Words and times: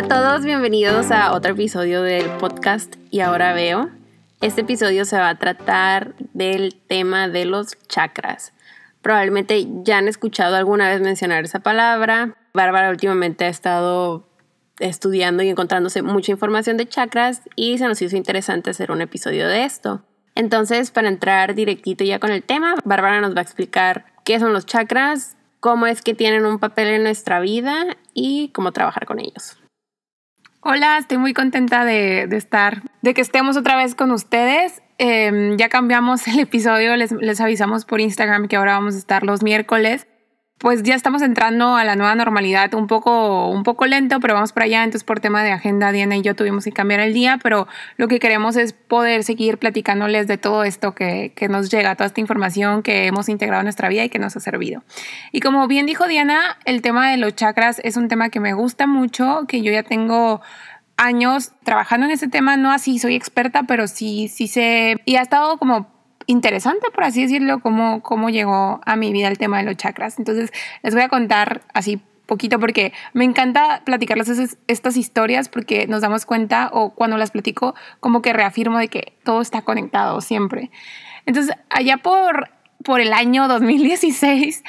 A 0.00 0.08
todos, 0.08 0.46
bienvenidos 0.46 1.10
a 1.10 1.34
otro 1.34 1.52
episodio 1.52 2.00
del 2.00 2.24
podcast 2.38 2.96
Y 3.10 3.20
ahora 3.20 3.52
veo. 3.52 3.90
Este 4.40 4.62
episodio 4.62 5.04
se 5.04 5.18
va 5.18 5.28
a 5.28 5.38
tratar 5.38 6.14
del 6.32 6.74
tema 6.74 7.28
de 7.28 7.44
los 7.44 7.76
chakras. 7.86 8.54
Probablemente 9.02 9.66
ya 9.82 9.98
han 9.98 10.08
escuchado 10.08 10.56
alguna 10.56 10.88
vez 10.88 11.02
mencionar 11.02 11.44
esa 11.44 11.58
palabra. 11.58 12.34
Bárbara 12.54 12.88
últimamente 12.88 13.44
ha 13.44 13.48
estado 13.48 14.26
estudiando 14.78 15.42
y 15.42 15.50
encontrándose 15.50 16.00
mucha 16.00 16.32
información 16.32 16.78
de 16.78 16.88
chakras 16.88 17.42
y 17.54 17.76
se 17.76 17.86
nos 17.86 18.00
hizo 18.00 18.16
interesante 18.16 18.70
hacer 18.70 18.92
un 18.92 19.02
episodio 19.02 19.48
de 19.48 19.64
esto. 19.64 20.02
Entonces, 20.34 20.92
para 20.92 21.08
entrar 21.08 21.54
directito 21.54 22.04
ya 22.04 22.18
con 22.18 22.30
el 22.30 22.42
tema, 22.42 22.74
Bárbara 22.86 23.20
nos 23.20 23.34
va 23.34 23.40
a 23.40 23.42
explicar 23.42 24.06
qué 24.24 24.40
son 24.40 24.54
los 24.54 24.64
chakras, 24.64 25.36
cómo 25.60 25.86
es 25.86 26.00
que 26.00 26.14
tienen 26.14 26.46
un 26.46 26.58
papel 26.58 26.88
en 26.88 27.02
nuestra 27.02 27.38
vida 27.40 27.98
y 28.14 28.48
cómo 28.54 28.72
trabajar 28.72 29.04
con 29.04 29.20
ellos. 29.20 29.59
Hola, 30.62 30.98
estoy 30.98 31.16
muy 31.16 31.32
contenta 31.32 31.86
de, 31.86 32.24
estar, 32.36 32.82
de 33.00 33.14
que 33.14 33.22
estemos 33.22 33.56
otra 33.56 33.76
vez 33.76 33.94
con 33.94 34.10
ustedes. 34.10 34.82
Em, 34.98 35.56
ya 35.56 35.70
cambiamos 35.70 36.28
el 36.28 36.38
episodio, 36.38 36.96
les, 36.96 37.12
les 37.12 37.40
avisamos 37.40 37.86
por 37.86 38.00
Instagram 38.02 38.46
que 38.46 38.56
ahora 38.56 38.74
vamos 38.74 38.94
a 38.94 38.98
estar 38.98 39.22
los 39.22 39.42
miércoles 39.42 40.06
pues 40.60 40.82
ya 40.82 40.94
estamos 40.94 41.22
entrando 41.22 41.74
a 41.74 41.84
la 41.84 41.96
nueva 41.96 42.14
normalidad, 42.14 42.74
un 42.74 42.86
poco, 42.86 43.48
un 43.48 43.62
poco 43.62 43.86
lento, 43.86 44.20
pero 44.20 44.34
vamos 44.34 44.52
para 44.52 44.66
allá. 44.66 44.84
Entonces, 44.84 45.04
por 45.04 45.18
tema 45.18 45.42
de 45.42 45.52
agenda, 45.52 45.90
Diana 45.90 46.18
y 46.18 46.22
yo 46.22 46.36
tuvimos 46.36 46.64
que 46.64 46.70
cambiar 46.72 47.00
el 47.00 47.14
día, 47.14 47.38
pero 47.42 47.66
lo 47.96 48.08
que 48.08 48.18
queremos 48.18 48.56
es 48.56 48.74
poder 48.74 49.24
seguir 49.24 49.56
platicándoles 49.56 50.26
de 50.26 50.36
todo 50.36 50.64
esto 50.64 50.94
que, 50.94 51.32
que 51.34 51.48
nos 51.48 51.70
llega, 51.70 51.94
toda 51.94 52.08
esta 52.08 52.20
información 52.20 52.82
que 52.82 53.06
hemos 53.06 53.30
integrado 53.30 53.62
en 53.62 53.64
nuestra 53.64 53.88
vida 53.88 54.04
y 54.04 54.10
que 54.10 54.18
nos 54.18 54.36
ha 54.36 54.40
servido. 54.40 54.82
Y 55.32 55.40
como 55.40 55.66
bien 55.66 55.86
dijo 55.86 56.06
Diana, 56.06 56.58
el 56.66 56.82
tema 56.82 57.10
de 57.10 57.16
los 57.16 57.34
chakras 57.34 57.80
es 57.82 57.96
un 57.96 58.08
tema 58.08 58.28
que 58.28 58.38
me 58.38 58.52
gusta 58.52 58.86
mucho, 58.86 59.46
que 59.48 59.62
yo 59.62 59.72
ya 59.72 59.82
tengo 59.82 60.42
años 60.98 61.52
trabajando 61.64 62.04
en 62.04 62.12
ese 62.12 62.28
tema, 62.28 62.58
no 62.58 62.70
así 62.70 62.98
soy 62.98 63.14
experta, 63.14 63.62
pero 63.62 63.86
sí, 63.86 64.28
sí 64.28 64.46
sé, 64.46 65.00
y 65.06 65.16
ha 65.16 65.22
estado 65.22 65.56
como 65.56 65.99
interesante, 66.30 66.86
por 66.94 67.04
así 67.04 67.22
decirlo, 67.22 67.60
cómo, 67.60 68.02
cómo 68.02 68.30
llegó 68.30 68.80
a 68.84 68.96
mi 68.96 69.12
vida 69.12 69.28
el 69.28 69.38
tema 69.38 69.58
de 69.58 69.64
los 69.64 69.76
chakras. 69.76 70.18
Entonces, 70.18 70.50
les 70.82 70.94
voy 70.94 71.02
a 71.02 71.08
contar 71.08 71.62
así 71.74 72.00
poquito 72.26 72.60
porque 72.60 72.92
me 73.12 73.24
encanta 73.24 73.82
platicarles 73.84 74.56
estas 74.68 74.96
historias 74.96 75.48
porque 75.48 75.88
nos 75.88 76.00
damos 76.00 76.26
cuenta 76.26 76.70
o 76.72 76.90
cuando 76.90 77.16
las 77.16 77.32
platico 77.32 77.74
como 77.98 78.22
que 78.22 78.32
reafirmo 78.32 78.78
de 78.78 78.86
que 78.86 79.14
todo 79.24 79.40
está 79.40 79.62
conectado 79.62 80.20
siempre. 80.20 80.70
Entonces, 81.26 81.56
allá 81.68 81.96
por, 81.96 82.50
por 82.84 83.00
el 83.00 83.12
año 83.12 83.48
2016, 83.48 84.62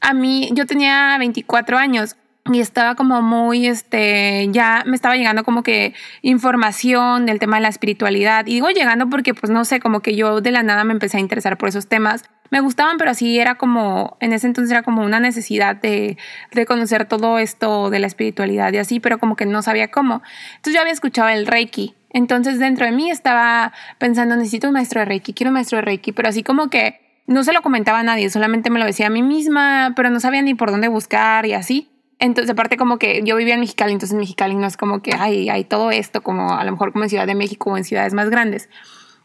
a 0.00 0.12
mí 0.12 0.50
yo 0.52 0.66
tenía 0.66 1.16
24 1.18 1.78
años 1.78 2.16
y 2.52 2.60
estaba 2.60 2.94
como 2.94 3.22
muy, 3.22 3.66
este, 3.66 4.48
ya 4.50 4.82
me 4.86 4.94
estaba 4.94 5.16
llegando 5.16 5.44
como 5.44 5.62
que 5.62 5.94
información 6.22 7.26
del 7.26 7.38
tema 7.38 7.56
de 7.56 7.62
la 7.62 7.68
espiritualidad. 7.68 8.46
Y 8.46 8.54
digo 8.54 8.70
llegando 8.70 9.08
porque, 9.08 9.34
pues 9.34 9.50
no 9.50 9.64
sé, 9.64 9.80
como 9.80 10.00
que 10.00 10.14
yo 10.16 10.40
de 10.40 10.50
la 10.50 10.62
nada 10.62 10.84
me 10.84 10.92
empecé 10.92 11.18
a 11.18 11.20
interesar 11.20 11.58
por 11.58 11.68
esos 11.68 11.88
temas. 11.88 12.24
Me 12.50 12.60
gustaban, 12.60 12.96
pero 12.96 13.10
así 13.10 13.38
era 13.38 13.56
como, 13.56 14.16
en 14.20 14.32
ese 14.32 14.46
entonces 14.46 14.70
era 14.70 14.82
como 14.82 15.04
una 15.04 15.20
necesidad 15.20 15.76
de, 15.76 16.16
de 16.52 16.66
conocer 16.66 17.04
todo 17.04 17.38
esto 17.38 17.90
de 17.90 17.98
la 17.98 18.06
espiritualidad 18.06 18.72
y 18.72 18.78
así, 18.78 19.00
pero 19.00 19.18
como 19.18 19.36
que 19.36 19.44
no 19.44 19.62
sabía 19.62 19.90
cómo. 19.90 20.22
Entonces 20.56 20.74
yo 20.74 20.80
había 20.80 20.92
escuchado 20.92 21.28
el 21.28 21.46
Reiki. 21.46 21.94
Entonces 22.10 22.58
dentro 22.58 22.86
de 22.86 22.92
mí 22.92 23.10
estaba 23.10 23.72
pensando, 23.98 24.34
necesito 24.36 24.68
un 24.68 24.74
maestro 24.74 25.00
de 25.00 25.04
Reiki, 25.04 25.34
quiero 25.34 25.50
un 25.50 25.54
maestro 25.54 25.76
de 25.76 25.82
Reiki, 25.82 26.12
pero 26.12 26.30
así 26.30 26.42
como 26.42 26.70
que 26.70 27.22
no 27.26 27.44
se 27.44 27.52
lo 27.52 27.60
comentaba 27.60 28.00
a 28.00 28.02
nadie, 28.02 28.30
solamente 28.30 28.70
me 28.70 28.78
lo 28.78 28.86
decía 28.86 29.08
a 29.08 29.10
mí 29.10 29.22
misma, 29.22 29.92
pero 29.94 30.08
no 30.08 30.18
sabía 30.18 30.40
ni 30.40 30.54
por 30.54 30.70
dónde 30.70 30.88
buscar 30.88 31.44
y 31.44 31.52
así. 31.52 31.90
Entonces, 32.18 32.50
aparte 32.50 32.76
como 32.76 32.98
que 32.98 33.22
yo 33.24 33.36
vivía 33.36 33.54
en 33.54 33.60
Mexicali, 33.60 33.92
entonces 33.92 34.12
en 34.12 34.18
Mexicali 34.18 34.56
no 34.56 34.66
es 34.66 34.76
como 34.76 35.02
que 35.02 35.14
hay, 35.14 35.48
hay 35.48 35.64
todo 35.64 35.90
esto, 35.90 36.22
como 36.22 36.54
a 36.54 36.64
lo 36.64 36.72
mejor 36.72 36.92
como 36.92 37.04
en 37.04 37.10
Ciudad 37.10 37.26
de 37.26 37.34
México 37.34 37.70
o 37.70 37.76
en 37.76 37.84
ciudades 37.84 38.12
más 38.12 38.28
grandes. 38.28 38.68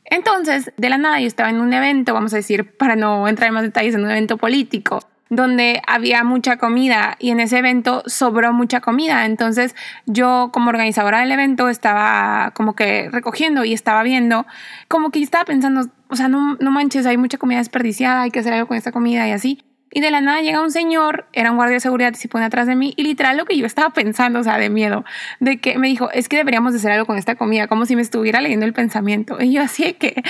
Entonces, 0.06 0.72
de 0.78 0.90
la 0.90 0.98
nada, 0.98 1.20
yo 1.20 1.28
estaba 1.28 1.50
en 1.50 1.60
un 1.60 1.74
evento, 1.74 2.14
vamos 2.14 2.34
a 2.34 2.38
decir, 2.38 2.76
para 2.78 2.96
no 2.96 3.28
entrar 3.28 3.48
en 3.48 3.56
más 3.56 3.64
detalles, 3.64 3.96
en 3.96 4.04
un 4.04 4.12
evento 4.12 4.38
político, 4.38 5.00
donde 5.30 5.82
había 5.88 6.24
mucha 6.24 6.58
comida 6.58 7.16
y 7.20 7.32
en 7.32 7.40
ese 7.40 7.58
evento 7.58 8.04
sobró 8.06 8.54
mucha 8.54 8.82
comida. 8.82 9.26
Entonces, 9.26 9.76
yo 10.06 10.52
como 10.54 10.70
organizadora 10.70 11.22
del 11.22 11.32
evento 11.32 11.70
estaba 11.70 12.52
como 12.52 12.76
que 12.76 13.10
recogiendo 13.10 13.64
y 13.64 13.74
estaba 13.74 14.04
viendo, 14.04 14.46
como 14.88 15.10
que 15.10 15.22
estaba 15.22 15.46
pensando, 15.46 15.88
o 16.10 16.16
sea, 16.16 16.28
no, 16.28 16.58
no 16.60 16.72
manches, 16.72 17.08
hay 17.08 17.18
mucha 17.18 17.40
comida 17.40 17.58
desperdiciada, 17.58 18.22
hay 18.22 18.32
que 18.32 18.40
hacer 18.40 18.54
algo 18.54 18.68
con 18.68 18.78
esta 18.78 18.92
comida 18.92 19.28
y 19.28 19.32
así. 19.32 19.64
Y 19.96 20.02
de 20.02 20.10
la 20.10 20.22
nada 20.22 20.42
llega 20.42 20.60
un 20.60 20.72
señor, 20.72 21.28
era 21.34 21.52
un 21.52 21.58
guardia 21.58 21.76
de 21.76 21.80
seguridad 21.80 22.14
se 22.14 22.28
pone 22.28 22.46
atrás 22.46 22.66
de 22.66 22.76
mí 22.76 22.96
y 22.98 23.04
literal 23.04 23.38
lo 23.38 23.46
que 23.46 23.56
yo 23.56 23.68
estaba 23.68 23.92
pensando, 23.92 24.40
o 24.40 24.44
sea, 24.44 24.58
de 24.58 24.72
miedo, 24.72 25.06
de 25.40 25.60
que 25.60 25.78
me 25.78 25.88
dijo, 25.88 26.10
es 26.12 26.30
que 26.30 26.38
deberíamos 26.38 26.74
de 26.74 26.80
hacer 26.80 26.92
algo 26.92 27.06
con 27.06 27.18
esta 27.18 27.36
comida, 27.36 27.68
como 27.68 27.86
si 27.86 27.96
me 27.96 28.02
estuviera 28.02 28.42
leyendo 28.42 28.66
el 28.66 28.74
pensamiento. 28.74 29.38
Y 29.40 29.54
yo 29.54 29.62
así 29.62 29.94
que, 29.94 30.24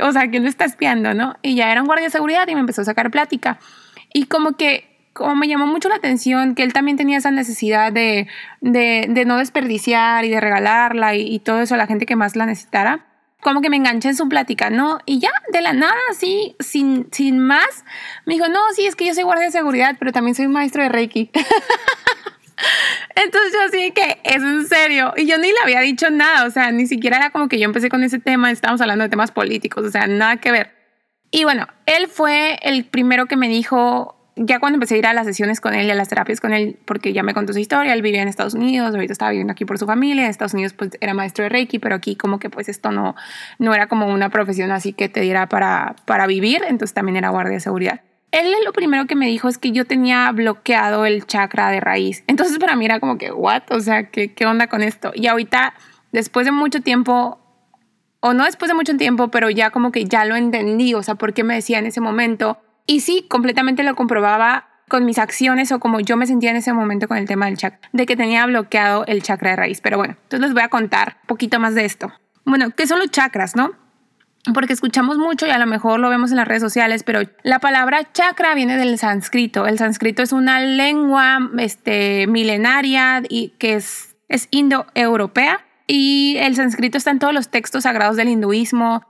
o 0.00 0.10
sea, 0.12 0.28
que 0.30 0.40
no 0.40 0.48
está 0.48 0.64
espiando, 0.64 1.12
¿no? 1.12 1.36
Y 1.42 1.54
ya 1.54 1.70
era 1.70 1.82
un 1.82 1.86
guardia 1.86 2.06
de 2.06 2.10
seguridad 2.10 2.48
y 2.48 2.54
me 2.54 2.60
empezó 2.60 2.80
a 2.80 2.86
sacar 2.86 3.10
plática. 3.10 3.58
Y 4.12 4.24
como 4.24 4.56
que 4.56 4.88
como 5.12 5.34
me 5.34 5.48
llamó 5.48 5.66
mucho 5.66 5.90
la 5.90 5.96
atención 5.96 6.54
que 6.54 6.62
él 6.62 6.72
también 6.72 6.96
tenía 6.96 7.18
esa 7.18 7.30
necesidad 7.30 7.92
de, 7.92 8.26
de, 8.62 9.24
no 9.26 9.36
desperdiciar 9.36 10.24
y 10.24 10.30
de 10.30 10.40
regalarla 10.40 11.14
y, 11.14 11.38
todo 11.40 11.60
eso 11.60 11.74
a 11.74 11.78
la 11.78 11.86
gente 11.86 12.06
que 12.06 12.16
más 12.16 12.36
la 12.36 12.46
necesitara 12.46 13.09
como 13.40 13.60
que 13.60 13.70
me 13.70 13.76
enganché 13.76 14.08
en 14.08 14.16
su 14.16 14.28
plática, 14.28 14.70
¿no? 14.70 14.98
Y 15.06 15.18
ya, 15.18 15.30
de 15.52 15.60
la 15.62 15.72
nada, 15.72 15.96
así, 16.10 16.56
sin, 16.60 17.08
sin 17.12 17.38
más, 17.38 17.84
me 18.26 18.34
dijo, 18.34 18.48
no, 18.48 18.60
sí, 18.74 18.86
es 18.86 18.96
que 18.96 19.06
yo 19.06 19.14
soy 19.14 19.24
guardia 19.24 19.46
de 19.46 19.52
seguridad, 19.52 19.96
pero 19.98 20.12
también 20.12 20.34
soy 20.34 20.48
maestro 20.48 20.82
de 20.82 20.88
Reiki. 20.88 21.30
Entonces 23.16 23.52
yo 23.52 23.62
así 23.66 23.90
que 23.92 24.20
es 24.24 24.42
en 24.42 24.66
serio. 24.66 25.12
Y 25.16 25.26
yo 25.26 25.38
ni 25.38 25.48
le 25.48 25.58
había 25.62 25.80
dicho 25.80 26.10
nada, 26.10 26.46
o 26.46 26.50
sea, 26.50 26.70
ni 26.70 26.86
siquiera 26.86 27.16
era 27.16 27.30
como 27.30 27.48
que 27.48 27.58
yo 27.58 27.64
empecé 27.64 27.88
con 27.88 28.04
ese 28.04 28.18
tema, 28.18 28.50
estábamos 28.50 28.80
hablando 28.80 29.04
de 29.04 29.08
temas 29.08 29.32
políticos, 29.32 29.84
o 29.84 29.90
sea, 29.90 30.06
nada 30.06 30.36
que 30.36 30.50
ver. 30.50 30.74
Y 31.30 31.44
bueno, 31.44 31.68
él 31.86 32.08
fue 32.08 32.58
el 32.62 32.84
primero 32.84 33.26
que 33.26 33.36
me 33.36 33.48
dijo, 33.48 34.19
ya 34.36 34.58
cuando 34.58 34.76
empecé 34.76 34.94
a 34.94 34.98
ir 34.98 35.06
a 35.06 35.12
las 35.12 35.26
sesiones 35.26 35.60
con 35.60 35.74
él 35.74 35.86
y 35.86 35.90
a 35.90 35.94
las 35.94 36.08
terapias 36.08 36.40
con 36.40 36.52
él, 36.52 36.78
porque 36.84 37.12
ya 37.12 37.22
me 37.22 37.34
contó 37.34 37.52
su 37.52 37.58
historia, 37.58 37.92
él 37.92 38.02
vivía 38.02 38.22
en 38.22 38.28
Estados 38.28 38.54
Unidos, 38.54 38.94
ahorita 38.94 39.12
estaba 39.12 39.30
viviendo 39.30 39.52
aquí 39.52 39.64
por 39.64 39.78
su 39.78 39.86
familia, 39.86 40.24
en 40.24 40.30
Estados 40.30 40.54
Unidos 40.54 40.72
pues 40.72 40.90
era 41.00 41.14
maestro 41.14 41.42
de 41.44 41.48
Reiki, 41.48 41.78
pero 41.78 41.94
aquí 41.94 42.16
como 42.16 42.38
que 42.38 42.50
pues 42.50 42.68
esto 42.68 42.90
no, 42.90 43.16
no 43.58 43.74
era 43.74 43.86
como 43.86 44.06
una 44.06 44.30
profesión 44.30 44.70
así 44.70 44.92
que 44.92 45.08
te 45.08 45.20
diera 45.20 45.48
para, 45.48 45.96
para 46.06 46.26
vivir, 46.26 46.62
entonces 46.66 46.94
también 46.94 47.16
era 47.16 47.30
guardia 47.30 47.54
de 47.54 47.60
seguridad. 47.60 48.00
Él 48.32 48.46
lo 48.64 48.72
primero 48.72 49.06
que 49.06 49.16
me 49.16 49.26
dijo 49.26 49.48
es 49.48 49.58
que 49.58 49.72
yo 49.72 49.84
tenía 49.84 50.30
bloqueado 50.30 51.04
el 51.04 51.26
chakra 51.26 51.70
de 51.70 51.80
raíz. 51.80 52.22
Entonces 52.28 52.58
para 52.58 52.76
mí 52.76 52.84
era 52.84 53.00
como 53.00 53.18
que, 53.18 53.32
¿what? 53.32 53.62
O 53.70 53.80
sea, 53.80 54.10
¿qué, 54.10 54.32
qué 54.32 54.46
onda 54.46 54.68
con 54.68 54.82
esto? 54.82 55.10
Y 55.14 55.26
ahorita, 55.26 55.74
después 56.12 56.46
de 56.46 56.52
mucho 56.52 56.80
tiempo, 56.80 57.40
o 58.20 58.32
no 58.32 58.44
después 58.44 58.68
de 58.68 58.74
mucho 58.74 58.96
tiempo, 58.96 59.28
pero 59.28 59.50
ya 59.50 59.70
como 59.70 59.90
que 59.90 60.04
ya 60.04 60.24
lo 60.24 60.36
entendí, 60.36 60.94
o 60.94 61.02
sea, 61.02 61.16
¿por 61.16 61.32
qué 61.34 61.42
me 61.42 61.54
decía 61.54 61.80
en 61.80 61.86
ese 61.86 62.00
momento? 62.00 62.58
Y 62.86 63.00
sí, 63.00 63.26
completamente 63.28 63.82
lo 63.82 63.94
comprobaba 63.94 64.68
con 64.90 65.06
mis 65.06 65.18
acciones 65.18 65.72
o 65.72 65.80
como 65.80 66.00
yo 66.00 66.16
me 66.16 66.26
sentía 66.26 66.50
en 66.50 66.56
ese 66.56 66.72
momento 66.74 67.08
con 67.08 67.16
el 67.16 67.26
tema 67.26 67.46
del 67.46 67.56
chakra, 67.56 67.88
de 67.92 68.04
que 68.04 68.16
tenía 68.16 68.44
bloqueado 68.44 69.06
el 69.06 69.22
chakra 69.22 69.50
de 69.50 69.56
raíz. 69.56 69.80
Pero 69.80 69.96
bueno, 69.96 70.16
entonces 70.24 70.40
les 70.40 70.52
voy 70.52 70.62
a 70.62 70.68
contar 70.68 71.16
un 71.22 71.26
poquito 71.28 71.58
más 71.58 71.74
de 71.74 71.86
esto. 71.86 72.12
Bueno, 72.44 72.70
¿qué 72.72 72.86
son 72.86 72.98
los 72.98 73.10
chakras, 73.10 73.56
no? 73.56 73.70
Porque 74.52 74.72
escuchamos 74.72 75.18
mucho 75.18 75.46
y 75.46 75.50
a 75.50 75.58
lo 75.58 75.66
mejor 75.66 76.00
lo 76.00 76.10
vemos 76.10 76.30
en 76.30 76.38
las 76.38 76.48
redes 76.48 76.62
sociales, 76.62 77.02
pero 77.04 77.20
la 77.42 77.58
palabra 77.58 78.10
chakra 78.12 78.54
viene 78.54 78.76
del 78.76 78.98
sánscrito. 78.98 79.66
El 79.66 79.78
sánscrito 79.78 80.22
es 80.22 80.32
una 80.32 80.60
lengua 80.60 81.38
este, 81.58 82.26
milenaria 82.26 83.22
y 83.28 83.50
que 83.58 83.74
es, 83.74 84.16
es 84.28 84.48
indoeuropea 84.50 85.60
y 85.86 86.36
el 86.38 86.56
sánscrito 86.56 86.98
está 86.98 87.10
en 87.10 87.18
todos 87.18 87.34
los 87.34 87.48
textos 87.48 87.82
sagrados 87.82 88.16
del 88.16 88.28
hinduismo, 88.28 89.02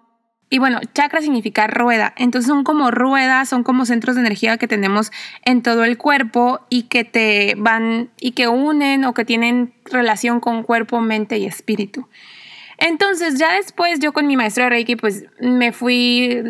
y 0.52 0.58
bueno, 0.58 0.80
chakra 0.94 1.22
significa 1.22 1.68
rueda. 1.68 2.12
Entonces 2.16 2.48
son 2.48 2.64
como 2.64 2.90
ruedas, 2.90 3.48
son 3.48 3.62
como 3.62 3.86
centros 3.86 4.16
de 4.16 4.22
energía 4.22 4.58
que 4.58 4.66
tenemos 4.66 5.12
en 5.44 5.62
todo 5.62 5.84
el 5.84 5.96
cuerpo 5.96 6.60
y 6.68 6.82
que 6.82 7.04
te 7.04 7.54
van 7.56 8.10
y 8.18 8.32
que 8.32 8.48
unen 8.48 9.04
o 9.04 9.14
que 9.14 9.24
tienen 9.24 9.72
relación 9.84 10.40
con 10.40 10.64
cuerpo, 10.64 11.00
mente 11.00 11.38
y 11.38 11.46
espíritu. 11.46 12.08
Entonces 12.78 13.38
ya 13.38 13.54
después 13.54 14.00
yo 14.00 14.12
con 14.12 14.26
mi 14.26 14.36
maestro 14.36 14.64
de 14.64 14.70
Reiki 14.70 14.96
pues 14.96 15.24
me 15.40 15.70
fui, 15.70 16.42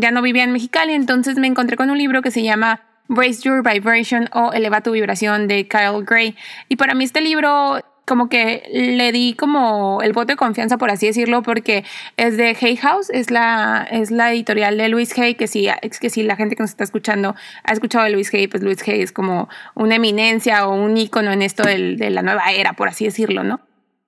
ya 0.00 0.10
no 0.10 0.20
vivía 0.20 0.42
en 0.42 0.50
Mexicali, 0.50 0.92
entonces 0.92 1.36
me 1.36 1.46
encontré 1.46 1.76
con 1.76 1.90
un 1.90 1.98
libro 1.98 2.22
que 2.22 2.32
se 2.32 2.42
llama 2.42 2.82
Brace 3.06 3.42
Your 3.42 3.62
Vibration 3.62 4.28
o 4.32 4.52
Eleva 4.52 4.80
tu 4.80 4.90
vibración 4.90 5.46
de 5.46 5.68
Kyle 5.68 6.02
Gray. 6.04 6.34
Y 6.68 6.74
para 6.74 6.94
mí 6.94 7.04
este 7.04 7.20
libro 7.20 7.80
como 8.06 8.28
que 8.28 8.68
le 8.72 9.12
di 9.12 9.34
como 9.34 10.02
el 10.02 10.12
voto 10.12 10.28
de 10.28 10.36
confianza, 10.36 10.76
por 10.78 10.90
así 10.90 11.06
decirlo, 11.06 11.42
porque 11.42 11.84
es 12.16 12.36
de 12.36 12.56
Hay 12.60 12.76
House, 12.76 13.10
es 13.10 13.30
la, 13.30 13.86
es 13.90 14.10
la 14.10 14.32
editorial 14.32 14.76
de 14.76 14.88
Louis 14.88 15.16
Hay, 15.18 15.34
que 15.34 15.44
es 15.44 16.00
que 16.00 16.10
si 16.10 16.22
la 16.22 16.36
gente 16.36 16.56
que 16.56 16.62
nos 16.62 16.70
está 16.70 16.84
escuchando 16.84 17.34
ha 17.64 17.72
escuchado 17.72 18.04
de 18.04 18.10
Louis 18.10 18.32
Hay, 18.34 18.46
pues 18.48 18.62
Louis 18.62 18.86
Hay 18.86 19.00
es 19.00 19.12
como 19.12 19.48
una 19.74 19.96
eminencia 19.96 20.66
o 20.66 20.74
un 20.74 20.96
ícono 20.96 21.32
en 21.32 21.42
esto 21.42 21.62
del, 21.62 21.96
de 21.96 22.10
la 22.10 22.22
nueva 22.22 22.52
era, 22.52 22.74
por 22.74 22.88
así 22.88 23.04
decirlo, 23.04 23.44
¿no? 23.44 23.60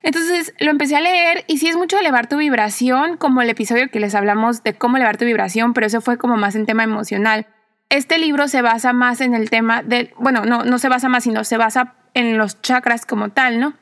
Entonces 0.02 0.54
lo 0.60 0.70
empecé 0.70 0.96
a 0.96 1.00
leer 1.00 1.44
y 1.48 1.58
sí 1.58 1.68
es 1.68 1.76
mucho 1.76 1.98
elevar 1.98 2.28
tu 2.28 2.36
vibración, 2.36 3.16
como 3.16 3.42
el 3.42 3.50
episodio 3.50 3.90
que 3.90 3.98
les 3.98 4.14
hablamos 4.14 4.62
de 4.62 4.74
cómo 4.74 4.98
elevar 4.98 5.16
tu 5.16 5.24
vibración, 5.24 5.72
pero 5.72 5.86
eso 5.86 6.00
fue 6.00 6.16
como 6.16 6.36
más 6.36 6.54
en 6.54 6.66
tema 6.66 6.84
emocional. 6.84 7.46
Este 7.88 8.18
libro 8.18 8.46
se 8.46 8.62
basa 8.62 8.92
más 8.92 9.20
en 9.20 9.34
el 9.34 9.50
tema 9.50 9.82
del, 9.82 10.12
bueno, 10.18 10.44
no, 10.44 10.64
no 10.64 10.78
se 10.78 10.88
basa 10.88 11.08
más, 11.08 11.24
sino 11.24 11.44
se 11.44 11.56
basa 11.56 11.94
en 12.14 12.38
los 12.38 12.60
chakras 12.62 13.04
como 13.04 13.30
tal, 13.30 13.58
¿no? 13.58 13.74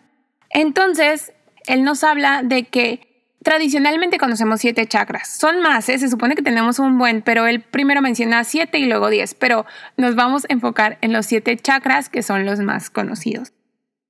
Entonces, 0.54 1.34
él 1.66 1.84
nos 1.84 2.02
habla 2.02 2.42
de 2.42 2.64
que 2.64 3.14
Tradicionalmente 3.44 4.16
conocemos 4.16 4.60
siete 4.60 4.86
chakras. 4.86 5.28
Son 5.28 5.60
más, 5.60 5.86
¿eh? 5.90 5.98
se 5.98 6.08
supone 6.08 6.34
que 6.34 6.40
tenemos 6.40 6.78
un 6.78 6.96
buen, 6.96 7.20
pero 7.20 7.46
él 7.46 7.60
primero 7.60 8.00
menciona 8.00 8.42
siete 8.42 8.78
y 8.78 8.86
luego 8.86 9.10
diez, 9.10 9.34
pero 9.34 9.66
nos 9.98 10.14
vamos 10.14 10.44
a 10.48 10.52
enfocar 10.54 10.96
en 11.02 11.12
los 11.12 11.26
siete 11.26 11.54
chakras 11.58 12.08
que 12.08 12.22
son 12.22 12.46
los 12.46 12.60
más 12.60 12.88
conocidos. 12.88 13.52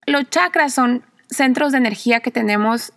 Los 0.06 0.30
chakras 0.30 0.72
son 0.72 1.04
centros 1.28 1.72
de 1.72 1.78
energía 1.78 2.20
que 2.20 2.30
tenemos 2.30 2.92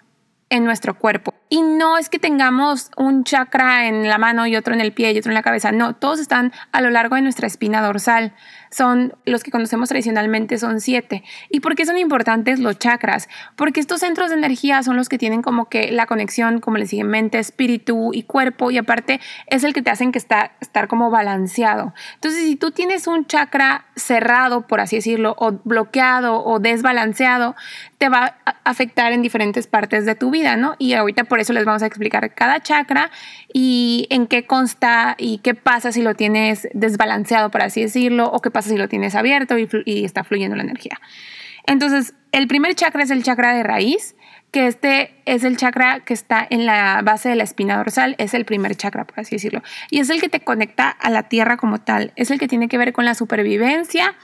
en 0.51 0.63
nuestro 0.63 0.99
cuerpo. 0.99 1.33
Y 1.49 1.61
no 1.61 1.97
es 1.97 2.09
que 2.09 2.19
tengamos 2.19 2.91
un 2.97 3.23
chakra 3.23 3.87
en 3.87 4.07
la 4.07 4.17
mano 4.17 4.47
y 4.47 4.55
otro 4.55 4.73
en 4.73 4.81
el 4.81 4.91
pie 4.91 5.13
y 5.13 5.17
otro 5.17 5.31
en 5.31 5.35
la 5.35 5.43
cabeza, 5.43 5.71
no, 5.71 5.95
todos 5.95 6.19
están 6.19 6.51
a 6.73 6.81
lo 6.81 6.89
largo 6.89 7.15
de 7.15 7.21
nuestra 7.21 7.47
espina 7.47 7.81
dorsal. 7.81 8.33
Son 8.69 9.15
los 9.23 9.43
que 9.43 9.51
conocemos 9.51 9.87
tradicionalmente, 9.87 10.57
son 10.57 10.81
siete. 10.81 11.23
¿Y 11.49 11.61
por 11.61 11.75
qué 11.75 11.85
son 11.85 11.97
importantes 11.97 12.59
los 12.59 12.77
chakras? 12.77 13.29
Porque 13.55 13.79
estos 13.79 14.01
centros 14.01 14.29
de 14.29 14.35
energía 14.35 14.83
son 14.83 14.97
los 14.97 15.07
que 15.07 15.17
tienen 15.17 15.41
como 15.41 15.69
que 15.69 15.89
la 15.91 16.05
conexión, 16.05 16.59
como 16.59 16.77
les 16.77 16.89
dije, 16.89 17.05
mente, 17.05 17.39
espíritu 17.39 18.11
y 18.13 18.23
cuerpo, 18.23 18.69
y 18.69 18.77
aparte 18.77 19.21
es 19.47 19.63
el 19.63 19.73
que 19.73 19.81
te 19.81 19.89
hacen 19.89 20.11
que 20.11 20.19
está, 20.19 20.51
estar 20.59 20.89
como 20.89 21.09
balanceado. 21.09 21.93
Entonces, 22.15 22.41
si 22.41 22.57
tú 22.57 22.71
tienes 22.71 23.07
un 23.07 23.25
chakra 23.25 23.85
cerrado, 23.95 24.67
por 24.67 24.81
así 24.81 24.97
decirlo, 24.97 25.35
o 25.39 25.53
bloqueado 25.63 26.43
o 26.43 26.59
desbalanceado, 26.59 27.55
te 27.97 28.09
va 28.09 28.35
a 28.45 28.55
afectar 28.63 29.11
en 29.13 29.21
diferentes 29.21 29.65
partes 29.67 30.05
de 30.05 30.15
tu 30.15 30.29
vida, 30.29 30.57
¿no? 30.57 30.75
Y 30.77 30.93
ahorita 30.93 31.23
por 31.23 31.36
eso 31.39 31.53
les 31.53 31.65
vamos 31.65 31.83
a 31.83 31.85
explicar 31.85 32.33
cada 32.33 32.61
chakra 32.61 33.11
y 33.53 34.07
en 34.09 34.27
qué 34.27 34.45
consta 34.45 35.15
y 35.17 35.39
qué 35.39 35.53
pasa 35.53 35.91
si 35.91 36.01
lo 36.01 36.15
tienes 36.15 36.67
desbalanceado, 36.73 37.51
por 37.51 37.61
así 37.61 37.81
decirlo, 37.81 38.29
o 38.31 38.41
qué 38.41 38.51
pasa 38.51 38.69
si 38.69 38.77
lo 38.77 38.87
tienes 38.87 39.15
abierto 39.15 39.55
y, 39.57 40.05
está 40.05 40.23
fluyendo 40.23 40.55
la 40.55 40.63
energía. 40.63 40.99
Entonces, 41.65 42.13
el 42.31 42.47
primer 42.47 42.75
chakra 42.75 43.03
es 43.03 43.11
el 43.11 43.23
chakra 43.23 43.53
de 43.53 43.63
raíz, 43.63 44.15
que 44.51 44.67
este 44.67 45.13
es 45.25 45.43
el 45.43 45.57
chakra 45.57 45.99
que 46.01 46.13
está 46.13 46.45
en 46.49 46.65
la 46.65 47.01
base 47.03 47.29
de 47.29 47.35
la 47.35 47.43
espina 47.43 47.77
dorsal, 47.77 48.15
es 48.17 48.33
el 48.33 48.45
primer 48.45 48.75
chakra, 48.75 49.05
por 49.05 49.19
así 49.19 49.35
decirlo, 49.35 49.61
y 49.89 49.99
es 49.99 50.09
el 50.09 50.21
que 50.21 50.29
te 50.29 50.39
conecta 50.39 50.89
a 50.89 51.09
la 51.09 51.23
tierra 51.23 51.57
como 51.57 51.79
tal, 51.79 52.13
es 52.15 52.31
el 52.31 52.39
que 52.39 52.47
tiene 52.47 52.69
que 52.69 52.77
ver 52.77 52.93
con 52.93 53.05
la 53.05 53.15
supervivencia 53.15 54.15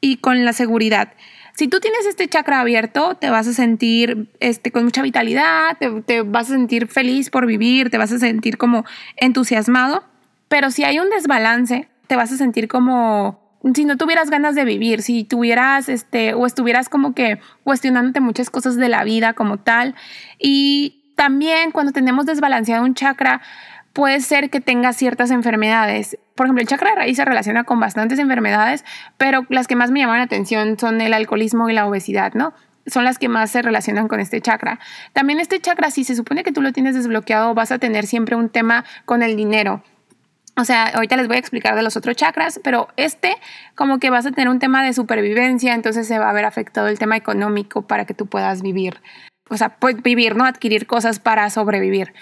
y 0.00 0.18
con 0.18 0.44
la 0.44 0.52
seguridad. 0.52 1.14
Si 1.54 1.68
tú 1.68 1.80
tienes 1.80 2.06
este 2.06 2.28
chakra 2.28 2.60
abierto, 2.60 3.14
te 3.14 3.28
vas 3.28 3.46
a 3.46 3.52
sentir 3.52 4.30
este, 4.40 4.72
con 4.72 4.84
mucha 4.84 5.02
vitalidad, 5.02 5.76
te, 6.06 6.22
vas 6.22 6.50
a 6.50 6.54
sentir 6.54 6.88
feliz 6.88 7.28
por 7.28 7.46
vivir, 7.46 7.90
te 7.90 7.98
vas 7.98 8.12
a 8.12 8.18
sentir 8.18 8.56
como 8.56 8.84
entusiasmado, 9.16 10.04
pero 10.48 10.70
si 10.70 10.84
hay 10.84 10.98
un 10.98 11.10
desbalance, 11.10 11.88
te 12.06 12.16
vas 12.16 12.32
a 12.32 12.36
sentir 12.36 12.68
como 12.68 13.40
si 13.74 13.84
no 13.84 13.96
tuvieras 13.96 14.30
ganas 14.30 14.54
de 14.54 14.64
vivir, 14.64 15.02
si 15.02 15.24
tuvieras 15.24 15.88
este 15.88 16.34
o 16.34 16.46
estuvieras 16.46 16.88
como 16.88 17.14
que 17.14 17.38
cuestionándote 17.64 18.20
muchas 18.20 18.50
cosas 18.50 18.76
de 18.76 18.88
la 18.88 19.04
vida 19.04 19.34
como 19.34 19.58
tal. 19.58 19.94
Y 20.38 21.14
también 21.16 21.70
cuando 21.70 21.92
tenemos 21.92 22.26
desbalanceado 22.26 22.82
un 22.82 22.94
chakra 22.94 23.42
puede 23.92 24.20
ser 24.20 24.50
que 24.50 24.60
tenga 24.60 24.92
ciertas 24.92 25.30
enfermedades. 25.30 26.18
Por 26.34 26.46
ejemplo, 26.46 26.62
el 26.62 26.68
chakra 26.68 26.90
de 26.90 26.96
raíz 26.96 27.16
se 27.16 27.24
relaciona 27.24 27.64
con 27.64 27.80
bastantes 27.80 28.18
enfermedades, 28.18 28.84
pero 29.16 29.46
las 29.48 29.66
que 29.66 29.76
más 29.76 29.90
me 29.90 30.00
llaman 30.00 30.18
la 30.18 30.24
atención 30.24 30.78
son 30.78 31.00
el 31.00 31.12
alcoholismo 31.12 31.68
y 31.68 31.74
la 31.74 31.86
obesidad, 31.86 32.32
¿no? 32.34 32.54
Son 32.86 33.04
las 33.04 33.18
que 33.18 33.28
más 33.28 33.50
se 33.50 33.62
relacionan 33.62 34.08
con 34.08 34.18
este 34.18 34.40
chakra. 34.40 34.80
También 35.12 35.38
este 35.38 35.60
chakra, 35.60 35.90
si 35.90 36.04
se 36.04 36.16
supone 36.16 36.42
que 36.42 36.52
tú 36.52 36.62
lo 36.62 36.72
tienes 36.72 36.94
desbloqueado, 36.94 37.54
vas 37.54 37.70
a 37.70 37.78
tener 37.78 38.06
siempre 38.06 38.34
un 38.34 38.48
tema 38.48 38.84
con 39.04 39.22
el 39.22 39.36
dinero. 39.36 39.82
O 40.56 40.64
sea, 40.64 40.84
ahorita 40.88 41.16
les 41.16 41.28
voy 41.28 41.36
a 41.36 41.40
explicar 41.40 41.74
de 41.76 41.82
los 41.82 41.96
otros 41.96 42.16
chakras, 42.16 42.60
pero 42.62 42.88
este 42.96 43.36
como 43.74 43.98
que 43.98 44.10
vas 44.10 44.26
a 44.26 44.32
tener 44.32 44.48
un 44.48 44.58
tema 44.58 44.84
de 44.84 44.92
supervivencia, 44.92 45.74
entonces 45.74 46.06
se 46.06 46.18
va 46.18 46.28
a 46.28 46.32
ver 46.32 46.44
afectado 46.44 46.88
el 46.88 46.98
tema 46.98 47.16
económico 47.16 47.82
para 47.82 48.04
que 48.04 48.14
tú 48.14 48.26
puedas 48.26 48.60
vivir. 48.60 49.00
O 49.48 49.56
sea, 49.56 49.76
pues 49.76 50.02
vivir, 50.02 50.36
¿no? 50.36 50.44
Adquirir 50.44 50.86
cosas 50.86 51.20
para 51.20 51.48
sobrevivir. 51.50 52.12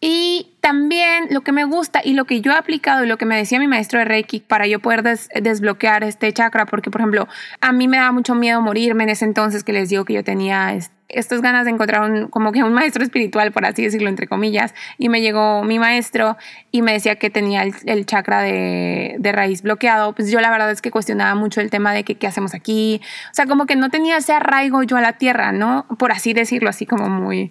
Y 0.00 0.56
también 0.60 1.26
lo 1.30 1.42
que 1.42 1.52
me 1.52 1.64
gusta 1.64 2.00
y 2.02 2.14
lo 2.14 2.24
que 2.24 2.40
yo 2.40 2.52
he 2.52 2.56
aplicado 2.56 3.04
y 3.04 3.06
lo 3.06 3.18
que 3.18 3.26
me 3.26 3.36
decía 3.36 3.58
mi 3.58 3.68
maestro 3.68 3.98
de 3.98 4.06
Reiki 4.06 4.40
para 4.40 4.66
yo 4.66 4.80
poder 4.80 5.02
desbloquear 5.02 6.04
este 6.04 6.32
chakra, 6.32 6.64
porque 6.66 6.90
por 6.90 7.02
ejemplo, 7.02 7.28
a 7.60 7.72
mí 7.72 7.86
me 7.86 7.98
daba 7.98 8.12
mucho 8.12 8.34
miedo 8.34 8.62
morirme 8.62 9.04
en 9.04 9.10
ese 9.10 9.26
entonces 9.26 9.62
que 9.62 9.72
les 9.72 9.90
digo 9.90 10.04
que 10.06 10.14
yo 10.14 10.24
tenía 10.24 10.74
estas 11.12 11.42
ganas 11.42 11.64
de 11.64 11.72
encontrar 11.72 12.08
un, 12.08 12.28
como 12.28 12.52
que 12.52 12.62
un 12.62 12.72
maestro 12.72 13.02
espiritual, 13.02 13.52
por 13.52 13.64
así 13.64 13.82
decirlo, 13.82 14.08
entre 14.08 14.26
comillas, 14.26 14.74
y 14.98 15.08
me 15.08 15.20
llegó 15.20 15.62
mi 15.64 15.78
maestro 15.78 16.36
y 16.70 16.82
me 16.82 16.92
decía 16.92 17.16
que 17.16 17.30
tenía 17.30 17.62
el, 17.62 18.06
chakra 18.06 18.42
de, 18.42 19.18
raíz 19.32 19.62
bloqueado, 19.62 20.14
pues 20.14 20.30
yo 20.30 20.40
la 20.40 20.50
verdad 20.50 20.70
es 20.70 20.80
que 20.80 20.90
cuestionaba 20.90 21.34
mucho 21.34 21.60
el 21.60 21.70
tema 21.70 21.92
de 21.92 22.04
que 22.04 22.16
qué 22.16 22.26
hacemos 22.26 22.54
aquí, 22.54 23.00
o 23.30 23.34
sea, 23.34 23.46
como 23.46 23.66
que 23.66 23.76
no 23.76 23.90
tenía 23.90 24.16
ese 24.16 24.32
arraigo 24.32 24.82
yo 24.82 24.96
a 24.96 25.00
la 25.00 25.14
tierra, 25.14 25.52
¿no? 25.52 25.86
Por 25.98 26.12
así 26.12 26.32
decirlo, 26.32 26.70
así 26.70 26.86
como 26.86 27.08
muy, 27.08 27.50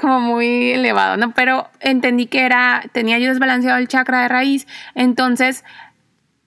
como 0.00 0.20
muy 0.20 0.72
elevado, 0.72 1.16
¿no? 1.16 1.32
Pero 1.32 1.68
entendí 1.80 2.26
que 2.26 2.44
era, 2.44 2.82
tenía 2.92 3.18
yo 3.18 3.28
desbalanceado 3.28 3.78
el 3.78 3.88
chakra 3.88 4.22
de 4.22 4.28
raíz, 4.28 4.66
entonces 4.94 5.64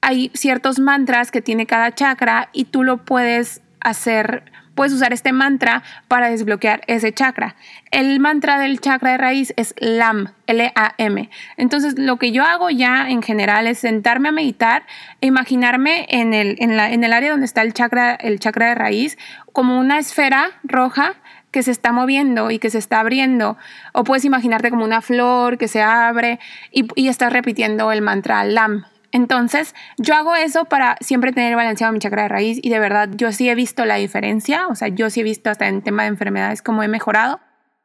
hay 0.01 0.31
ciertos 0.33 0.79
mantras 0.79 1.31
que 1.31 1.41
tiene 1.41 1.65
cada 1.65 1.93
chakra 1.93 2.49
y 2.51 2.65
tú 2.65 2.83
lo 2.83 2.97
puedes 2.97 3.61
hacer, 3.79 4.51
puedes 4.75 4.91
usar 4.91 5.13
este 5.13 5.31
mantra 5.31 5.81
para 6.09 6.29
desbloquear 6.29 6.81
ese 6.87 7.13
chakra. 7.13 7.55
El 7.89 8.19
mantra 8.19 8.59
del 8.59 8.81
chakra 8.81 9.11
de 9.11 9.17
raíz 9.17 9.53
es 9.55 9.73
LAM, 9.79 10.33
L-A-M. 10.47 11.29
Entonces 11.55 11.97
lo 11.97 12.17
que 12.17 12.33
yo 12.33 12.43
hago 12.43 12.69
ya 12.69 13.09
en 13.09 13.21
general 13.21 13.65
es 13.65 13.79
sentarme 13.79 14.29
a 14.29 14.33
meditar 14.33 14.85
e 15.21 15.27
imaginarme 15.27 16.05
en 16.09 16.33
el, 16.33 16.57
en, 16.59 16.75
la, 16.75 16.91
en 16.91 17.03
el 17.05 17.13
área 17.13 17.31
donde 17.31 17.45
está 17.45 17.61
el 17.61 17.73
chakra, 17.73 18.15
el 18.15 18.39
chakra 18.39 18.67
de 18.67 18.75
raíz 18.75 19.17
como 19.53 19.79
una 19.79 19.99
esfera 19.99 20.49
roja 20.63 21.15
que 21.53 21.63
se 21.63 21.71
está 21.71 21.93
moviendo 21.93 22.51
y 22.51 22.59
que 22.59 22.69
se 22.69 22.79
está 22.79 22.99
abriendo. 22.99 23.57
O 23.93 24.03
puedes 24.03 24.25
imaginarte 24.25 24.69
como 24.69 24.83
una 24.83 25.01
flor 25.01 25.57
que 25.57 25.69
se 25.69 25.81
abre 25.81 26.39
y, 26.71 26.85
y 26.95 27.07
estás 27.07 27.31
repitiendo 27.31 27.93
el 27.93 28.01
mantra 28.01 28.43
LAM. 28.43 28.83
Entonces, 29.13 29.75
yo 29.99 30.15
hago 30.15 30.35
eso 30.35 30.65
para 30.65 30.97
siempre 30.99 31.31
tener 31.31 31.55
balanceado 31.55 31.93
mi 31.93 31.99
chakra 31.99 32.23
de 32.23 32.29
raíz 32.29 32.59
y 32.61 32.69
de 32.69 32.79
verdad 32.79 33.09
yo 33.15 33.31
sí 33.31 33.47
he 33.47 33.53
visto 33.53 33.85
la 33.85 33.95
diferencia, 33.95 34.67
o 34.67 34.75
sea, 34.75 34.87
yo 34.87 35.11
sí 35.11 35.19
he 35.19 35.23
visto 35.23 35.51
hasta 35.51 35.67
en 35.67 35.83
tema 35.83 36.01
de 36.01 36.09
enfermedades 36.09 36.63
cómo 36.63 36.81
he 36.81 36.87
mejorado, 36.87 37.39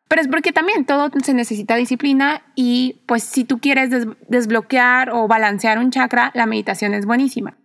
pero 0.09 0.23
es 0.23 0.29
porque 0.29 0.53
también 0.53 0.87
todo 0.87 1.11
se 1.23 1.35
necesita 1.35 1.77
disciplina 1.77 2.41
y 2.55 3.03
pues 3.07 3.25
si 3.25 3.45
tú 3.45 3.59
quieres 3.59 3.91
desbloquear 4.29 5.11
o 5.11 5.29
balancear 5.29 5.79
un 5.79 5.91
chakra, 5.91 6.31
la 6.33 6.47
meditación 6.47 6.95
es 6.95 7.05
buenísima. 7.05 7.59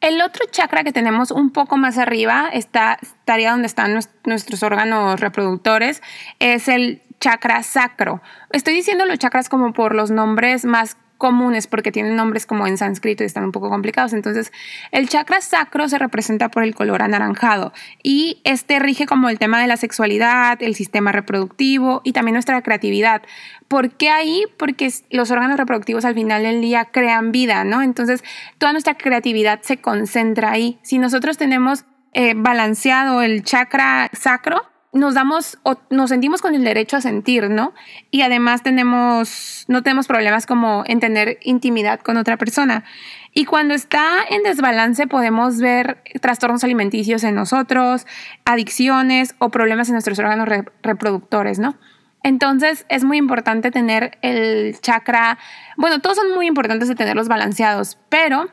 El 0.00 0.20
otro 0.20 0.44
chakra 0.50 0.84
que 0.84 0.92
tenemos 0.92 1.30
un 1.30 1.50
poco 1.50 1.76
más 1.78 1.98
arriba, 1.98 2.48
está, 2.52 2.98
estaría 3.00 3.50
donde 3.50 3.66
están 3.66 3.98
nuestros 4.24 4.62
órganos 4.62 5.20
reproductores, 5.20 6.02
es 6.38 6.68
el 6.68 7.02
chakra 7.18 7.62
sacro. 7.62 8.20
Estoy 8.52 8.74
diciendo 8.74 9.06
los 9.06 9.18
chakras 9.18 9.48
como 9.48 9.72
por 9.72 9.94
los 9.94 10.10
nombres 10.10 10.64
más 10.64 10.96
comunes 11.18 11.66
porque 11.66 11.92
tienen 11.92 12.16
nombres 12.16 12.46
como 12.46 12.66
en 12.66 12.78
sánscrito 12.78 13.22
y 13.22 13.26
están 13.26 13.44
un 13.44 13.52
poco 13.52 13.70
complicados. 13.70 14.12
Entonces, 14.12 14.52
el 14.90 15.08
chakra 15.08 15.40
sacro 15.40 15.88
se 15.88 15.98
representa 15.98 16.50
por 16.50 16.62
el 16.62 16.74
color 16.74 17.02
anaranjado 17.02 17.72
y 18.02 18.40
este 18.44 18.78
rige 18.78 19.06
como 19.06 19.28
el 19.28 19.38
tema 19.38 19.60
de 19.60 19.66
la 19.66 19.76
sexualidad, 19.76 20.62
el 20.62 20.74
sistema 20.74 21.12
reproductivo 21.12 22.00
y 22.04 22.12
también 22.12 22.34
nuestra 22.34 22.60
creatividad. 22.62 23.22
¿Por 23.68 23.90
qué 23.90 24.10
ahí? 24.10 24.44
Porque 24.58 24.92
los 25.10 25.30
órganos 25.30 25.56
reproductivos 25.56 26.04
al 26.04 26.14
final 26.14 26.42
del 26.42 26.60
día 26.60 26.86
crean 26.86 27.32
vida, 27.32 27.64
¿no? 27.64 27.82
Entonces, 27.82 28.22
toda 28.58 28.72
nuestra 28.72 28.94
creatividad 28.94 29.60
se 29.62 29.78
concentra 29.78 30.52
ahí. 30.52 30.78
Si 30.82 30.98
nosotros 30.98 31.36
tenemos 31.36 31.84
eh, 32.12 32.34
balanceado 32.36 33.22
el 33.22 33.42
chakra 33.42 34.08
sacro, 34.12 34.62
nos 34.96 35.14
damos 35.14 35.58
o 35.62 35.76
nos 35.90 36.10
sentimos 36.10 36.40
con 36.40 36.54
el 36.54 36.64
derecho 36.64 36.96
a 36.96 37.00
sentir, 37.00 37.50
¿no? 37.50 37.74
Y 38.10 38.22
además 38.22 38.62
tenemos, 38.62 39.64
no 39.68 39.82
tenemos 39.82 40.06
problemas 40.06 40.46
como 40.46 40.84
en 40.86 41.00
tener 41.00 41.38
intimidad 41.42 42.00
con 42.00 42.16
otra 42.16 42.36
persona. 42.36 42.84
Y 43.32 43.44
cuando 43.44 43.74
está 43.74 44.06
en 44.28 44.42
desbalance 44.42 45.06
podemos 45.06 45.58
ver 45.58 46.02
trastornos 46.20 46.64
alimenticios 46.64 47.22
en 47.24 47.34
nosotros, 47.34 48.06
adicciones 48.44 49.34
o 49.38 49.50
problemas 49.50 49.88
en 49.88 49.94
nuestros 49.94 50.18
órganos 50.18 50.48
reproductores, 50.82 51.58
¿no? 51.58 51.76
Entonces 52.22 52.86
es 52.88 53.04
muy 53.04 53.18
importante 53.18 53.70
tener 53.70 54.18
el 54.22 54.80
chakra, 54.80 55.38
bueno, 55.76 56.00
todos 56.00 56.16
son 56.16 56.34
muy 56.34 56.46
importantes 56.46 56.88
de 56.88 56.94
tenerlos 56.94 57.28
balanceados, 57.28 57.98
pero 58.08 58.48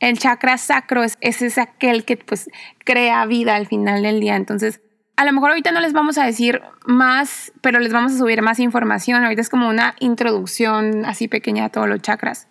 el 0.00 0.18
chakra 0.18 0.58
sacro 0.58 1.04
es, 1.04 1.16
es 1.20 1.58
aquel 1.58 2.04
que 2.04 2.16
pues 2.16 2.50
crea 2.84 3.24
vida 3.26 3.54
al 3.54 3.68
final 3.68 4.02
del 4.02 4.18
día. 4.18 4.34
Entonces 4.34 4.80
a 5.16 5.24
lo 5.24 5.32
mejor 5.32 5.50
ahorita 5.50 5.72
no 5.72 5.80
les 5.80 5.92
vamos 5.92 6.18
a 6.18 6.24
decir 6.24 6.62
más, 6.86 7.52
pero 7.60 7.78
les 7.80 7.92
vamos 7.92 8.12
a 8.12 8.18
subir 8.18 8.42
más 8.42 8.58
información. 8.58 9.22
Ahorita 9.24 9.42
es 9.42 9.48
como 9.48 9.68
una 9.68 9.94
introducción 10.00 11.04
así 11.04 11.28
pequeña 11.28 11.66
a 11.66 11.68
todos 11.68 11.88
los 11.88 12.00
chakras. 12.00 12.48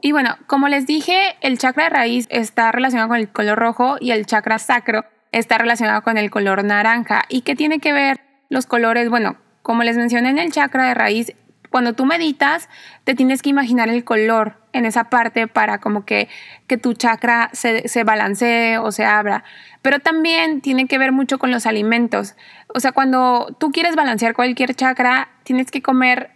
Y 0.00 0.12
bueno, 0.12 0.36
como 0.46 0.68
les 0.68 0.86
dije, 0.86 1.36
el 1.40 1.58
chakra 1.58 1.84
de 1.84 1.90
raíz 1.90 2.26
está 2.30 2.70
relacionado 2.72 3.08
con 3.08 3.18
el 3.18 3.28
color 3.30 3.58
rojo 3.58 3.96
y 4.00 4.12
el 4.12 4.26
chakra 4.26 4.58
sacro 4.58 5.04
está 5.32 5.58
relacionado 5.58 6.02
con 6.02 6.16
el 6.16 6.30
color 6.30 6.64
naranja. 6.64 7.22
¿Y 7.28 7.42
qué 7.42 7.56
tiene 7.56 7.80
que 7.80 7.92
ver 7.92 8.20
los 8.48 8.66
colores? 8.66 9.10
Bueno, 9.10 9.36
como 9.62 9.82
les 9.82 9.96
mencioné 9.96 10.30
en 10.30 10.38
el 10.38 10.52
chakra 10.52 10.86
de 10.86 10.94
raíz, 10.94 11.34
Cuando 11.70 11.92
tú 11.92 12.04
meditas, 12.04 12.68
te 13.04 13.14
tienes 13.14 13.42
que 13.42 13.50
imaginar 13.50 13.88
el 13.88 14.04
color 14.04 14.60
en 14.72 14.84
esa 14.84 15.04
parte 15.04 15.46
para 15.46 15.78
como 15.78 16.04
que, 16.04 16.28
que 16.66 16.76
tu 16.76 16.94
chakra 16.94 17.50
se, 17.52 17.88
se 17.88 18.04
balancee 18.04 18.78
o 18.78 18.92
se 18.92 19.04
abra. 19.04 19.44
Pero 19.82 20.00
también 20.00 20.60
tiene 20.60 20.86
que 20.86 20.98
ver 20.98 21.12
mucho 21.12 21.38
con 21.38 21.50
los 21.50 21.66
alimentos. 21.66 22.34
O 22.74 22.80
sea, 22.80 22.92
cuando 22.92 23.54
tú 23.58 23.70
quieres 23.70 23.96
balancear 23.96 24.34
cualquier 24.34 24.74
chakra, 24.74 25.28
tienes 25.44 25.70
que 25.70 25.82
comer 25.82 26.30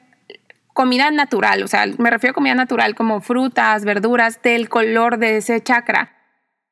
comida 0.73 1.11
natural. 1.11 1.63
O 1.63 1.69
sea, 1.69 1.87
me 1.99 2.11
refiero 2.11 2.33
a 2.33 2.35
comida 2.35 2.55
natural 2.55 2.95
como 2.95 3.21
frutas, 3.21 3.85
verduras 3.85 4.43
del 4.43 4.69
color 4.69 5.19
de 5.19 5.39
ese 5.39 5.61
chakra. 5.63 6.13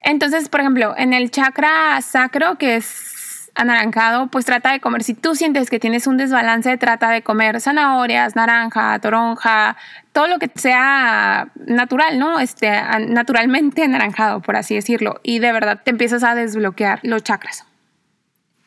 Entonces, 0.01 0.49
por 0.49 0.61
ejemplo, 0.61 0.95
en 0.97 1.13
el 1.13 1.31
chakra 1.31 2.01
sacro, 2.01 2.57
que 2.57 2.77
es 2.77 3.20
anaranjado, 3.61 4.29
pues 4.29 4.47
trata 4.47 4.73
de 4.73 4.81
comer. 4.81 5.03
Si 5.03 5.15
tú 5.15 5.35
sientes 5.35 5.69
que 5.69 5.79
tienes 5.79 6.07
un 6.07 6.17
desbalance, 6.17 6.79
trata 6.79 7.11
de 7.11 7.23
comer 7.23 7.61
zanahorias, 7.61 8.35
naranja, 8.35 8.99
toronja, 9.01 9.77
todo 10.13 10.29
lo 10.29 10.39
que 10.39 10.51
sea 10.55 11.49
natural, 11.67 12.19
¿no? 12.19 12.41
Este, 12.41 12.73
naturalmente 13.09 13.83
anaranjado, 13.85 14.41
por 14.41 14.57
así 14.57 14.75
decirlo. 14.75 15.21
Y 15.23 15.41
de 15.41 15.53
verdad 15.53 15.83
te 15.85 15.91
empiezas 15.91 16.25
a 16.25 16.35
desbloquear 16.35 17.01
los 17.03 17.23
chakras. 17.23 17.67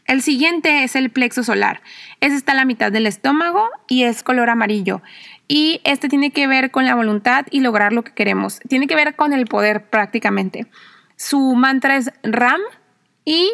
El 0.05 0.21
siguiente 0.21 0.83
es 0.83 0.95
el 0.95 1.09
plexo 1.09 1.43
solar. 1.43 1.81
Ese 2.19 2.35
está 2.35 2.51
a 2.51 2.55
la 2.55 2.65
mitad 2.65 2.91
del 2.91 3.07
estómago 3.07 3.69
y 3.87 4.03
es 4.03 4.21
color 4.21 4.49
amarillo. 4.49 5.01
Y 5.47 5.81
este 5.85 6.07
tiene 6.07 6.31
que 6.31 6.45
ver 6.45 6.71
con 6.71 6.85
la 6.85 6.93
voluntad 6.93 7.45
y 7.49 7.61
lograr 7.61 7.93
lo 7.93 8.03
que 8.03 8.13
queremos. 8.13 8.59
Tiene 8.67 8.85
que 8.85 8.95
ver 8.95 9.15
con 9.15 9.33
el 9.33 9.47
poder 9.47 9.89
prácticamente. 9.89 10.67
Su 11.15 11.55
mantra 11.55 11.95
es 11.95 12.11
Ram 12.21 12.61
y 13.25 13.49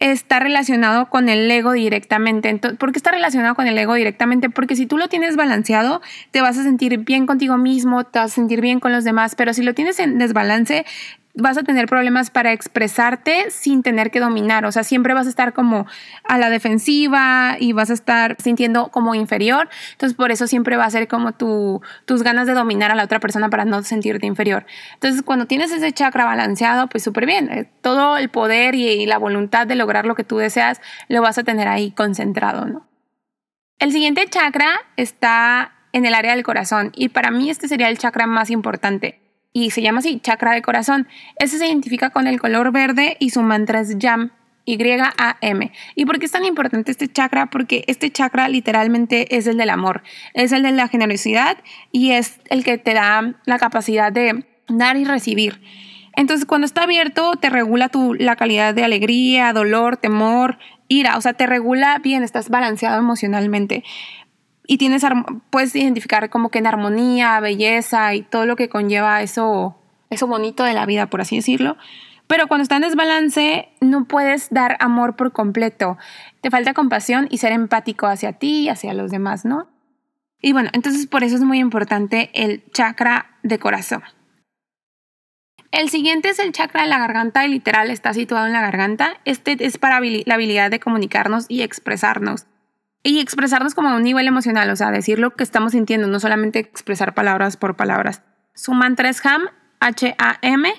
está 0.00 0.40
relacionado 0.40 1.10
con 1.10 1.28
el 1.28 1.48
ego 1.50 1.72
directamente. 1.72 2.56
¿Por 2.56 2.90
qué 2.90 2.98
está 2.98 3.10
relacionado 3.10 3.54
con 3.54 3.66
el 3.66 3.78
ego 3.78 3.94
directamente? 3.94 4.48
Porque 4.48 4.74
si 4.74 4.86
tú 4.86 4.96
lo 4.96 5.08
tienes 5.08 5.36
balanceado, 5.36 6.00
te 6.30 6.40
vas 6.40 6.58
a 6.58 6.62
sentir 6.62 6.98
bien 6.98 7.26
contigo 7.26 7.58
mismo, 7.58 8.04
te 8.04 8.18
vas 8.18 8.32
a 8.32 8.34
sentir 8.34 8.62
bien 8.62 8.80
con 8.80 8.92
los 8.92 9.04
demás, 9.04 9.34
pero 9.36 9.52
si 9.52 9.62
lo 9.62 9.74
tienes 9.74 10.00
en 10.00 10.18
desbalance, 10.18 10.86
vas 11.34 11.56
a 11.56 11.62
tener 11.62 11.86
problemas 11.86 12.30
para 12.30 12.52
expresarte 12.52 13.50
sin 13.50 13.82
tener 13.82 14.10
que 14.10 14.20
dominar. 14.20 14.64
O 14.64 14.72
sea, 14.72 14.84
siempre 14.84 15.14
vas 15.14 15.26
a 15.26 15.30
estar 15.30 15.52
como 15.52 15.86
a 16.24 16.38
la 16.38 16.50
defensiva 16.50 17.56
y 17.58 17.72
vas 17.72 17.90
a 17.90 17.94
estar 17.94 18.36
sintiendo 18.38 18.88
como 18.88 19.14
inferior. 19.14 19.68
Entonces, 19.92 20.16
por 20.16 20.30
eso 20.30 20.46
siempre 20.46 20.76
va 20.76 20.84
a 20.84 20.90
ser 20.90 21.08
como 21.08 21.32
tu, 21.32 21.80
tus 22.04 22.22
ganas 22.22 22.46
de 22.46 22.54
dominar 22.54 22.90
a 22.90 22.94
la 22.94 23.04
otra 23.04 23.20
persona 23.20 23.48
para 23.48 23.64
no 23.64 23.82
sentirte 23.82 24.26
inferior. 24.26 24.66
Entonces, 24.94 25.22
cuando 25.22 25.46
tienes 25.46 25.70
ese 25.70 25.92
chakra 25.92 26.24
balanceado, 26.24 26.88
pues 26.88 27.04
súper 27.04 27.26
bien. 27.26 27.50
Eh, 27.50 27.70
todo 27.80 28.16
el 28.16 28.28
poder 28.28 28.74
y, 28.74 29.06
la 29.06 29.18
voluntad 29.18 29.66
de 29.66 29.76
lograr 29.76 30.04
lo 30.04 30.14
que 30.14 30.24
tú 30.24 30.36
deseas 30.36 30.80
lo 31.08 31.22
vas 31.22 31.38
a 31.38 31.42
tener 31.42 31.68
ahí 31.68 31.90
concentrado, 31.92 32.66
¿no? 32.66 32.86
El 33.78 33.92
siguiente 33.92 34.26
chakra 34.28 34.80
está 34.96 35.72
en 35.92 36.06
el 36.06 36.14
área 36.14 36.34
del 36.34 36.44
corazón 36.44 36.92
y 36.94 37.08
para 37.08 37.30
mí 37.30 37.50
este 37.50 37.66
sería 37.66 37.88
el 37.88 37.98
chakra 37.98 38.26
más 38.26 38.50
importante 38.50 39.20
y 39.52 39.70
se 39.70 39.82
llama 39.82 39.98
así, 39.98 40.20
chakra 40.20 40.52
de 40.52 40.62
corazón. 40.62 41.08
Ese 41.36 41.58
se 41.58 41.66
identifica 41.66 42.10
con 42.10 42.26
el 42.26 42.40
color 42.40 42.72
verde 42.72 43.16
y 43.18 43.30
su 43.30 43.42
mantra 43.42 43.80
es 43.80 43.98
YAM. 43.98 44.32
Y-A-M. 44.66 45.72
¿Y 45.96 46.04
por 46.04 46.18
qué 46.18 46.26
es 46.26 46.32
tan 46.32 46.44
importante 46.44 46.90
este 46.92 47.08
chakra? 47.08 47.46
Porque 47.46 47.82
este 47.88 48.10
chakra 48.10 48.48
literalmente 48.48 49.36
es 49.36 49.46
el 49.46 49.56
del 49.56 49.70
amor, 49.70 50.02
es 50.34 50.52
el 50.52 50.62
de 50.62 50.70
la 50.70 50.86
generosidad 50.86 51.58
y 51.90 52.12
es 52.12 52.38
el 52.50 52.62
que 52.62 52.78
te 52.78 52.94
da 52.94 53.34
la 53.46 53.58
capacidad 53.58 54.12
de 54.12 54.44
dar 54.68 54.96
y 54.96 55.04
recibir. 55.04 55.60
Entonces, 56.14 56.46
cuando 56.46 56.66
está 56.66 56.82
abierto, 56.82 57.32
te 57.36 57.50
regula 57.50 57.88
tu, 57.88 58.14
la 58.14 58.36
calidad 58.36 58.74
de 58.74 58.84
alegría, 58.84 59.52
dolor, 59.52 59.96
temor, 59.96 60.58
ira, 60.88 61.16
o 61.16 61.20
sea, 61.20 61.32
te 61.32 61.46
regula 61.46 61.98
bien, 61.98 62.22
estás 62.22 62.48
balanceado 62.48 62.98
emocionalmente 62.98 63.82
y 64.70 64.78
tienes, 64.78 65.04
puedes 65.50 65.74
identificar 65.74 66.30
como 66.30 66.50
que 66.50 66.60
en 66.60 66.68
armonía, 66.68 67.40
belleza 67.40 68.14
y 68.14 68.22
todo 68.22 68.46
lo 68.46 68.54
que 68.54 68.68
conlleva 68.68 69.20
eso, 69.20 69.76
eso 70.10 70.28
bonito 70.28 70.62
de 70.62 70.74
la 70.74 70.86
vida, 70.86 71.06
por 71.10 71.20
así 71.20 71.34
decirlo. 71.34 71.76
Pero 72.28 72.46
cuando 72.46 72.62
está 72.62 72.76
en 72.76 72.82
desbalance, 72.82 73.68
no 73.80 74.04
puedes 74.04 74.48
dar 74.50 74.76
amor 74.78 75.16
por 75.16 75.32
completo. 75.32 75.98
Te 76.40 76.50
falta 76.52 76.72
compasión 76.72 77.26
y 77.32 77.38
ser 77.38 77.50
empático 77.50 78.06
hacia 78.06 78.34
ti 78.34 78.60
y 78.60 78.68
hacia 78.68 78.94
los 78.94 79.10
demás, 79.10 79.44
¿no? 79.44 79.66
Y 80.40 80.52
bueno, 80.52 80.70
entonces 80.72 81.08
por 81.08 81.24
eso 81.24 81.34
es 81.34 81.42
muy 81.42 81.58
importante 81.58 82.30
el 82.32 82.62
chakra 82.70 83.38
de 83.42 83.58
corazón. 83.58 84.04
El 85.72 85.88
siguiente 85.88 86.28
es 86.28 86.38
el 86.38 86.52
chakra 86.52 86.82
de 86.82 86.88
la 86.88 87.00
garganta 87.00 87.44
y 87.44 87.48
literal 87.48 87.90
está 87.90 88.14
situado 88.14 88.46
en 88.46 88.52
la 88.52 88.60
garganta. 88.60 89.14
Este 89.24 89.56
es 89.66 89.78
para 89.78 89.98
la 89.98 90.34
habilidad 90.34 90.70
de 90.70 90.78
comunicarnos 90.78 91.46
y 91.48 91.62
expresarnos 91.62 92.46
y 93.02 93.20
expresarnos 93.20 93.74
como 93.74 93.88
a 93.88 93.96
un 93.96 94.02
nivel 94.02 94.26
emocional, 94.26 94.68
o 94.70 94.76
sea, 94.76 94.90
decir 94.90 95.18
lo 95.18 95.30
que 95.34 95.42
estamos 95.42 95.72
sintiendo, 95.72 96.06
no 96.06 96.20
solamente 96.20 96.58
expresar 96.58 97.14
palabras 97.14 97.56
por 97.56 97.76
palabras. 97.76 98.22
Su 98.54 98.74
mantra 98.74 99.08
es 99.08 99.24
HAM, 99.24 99.48
H-A-M, 99.80 100.72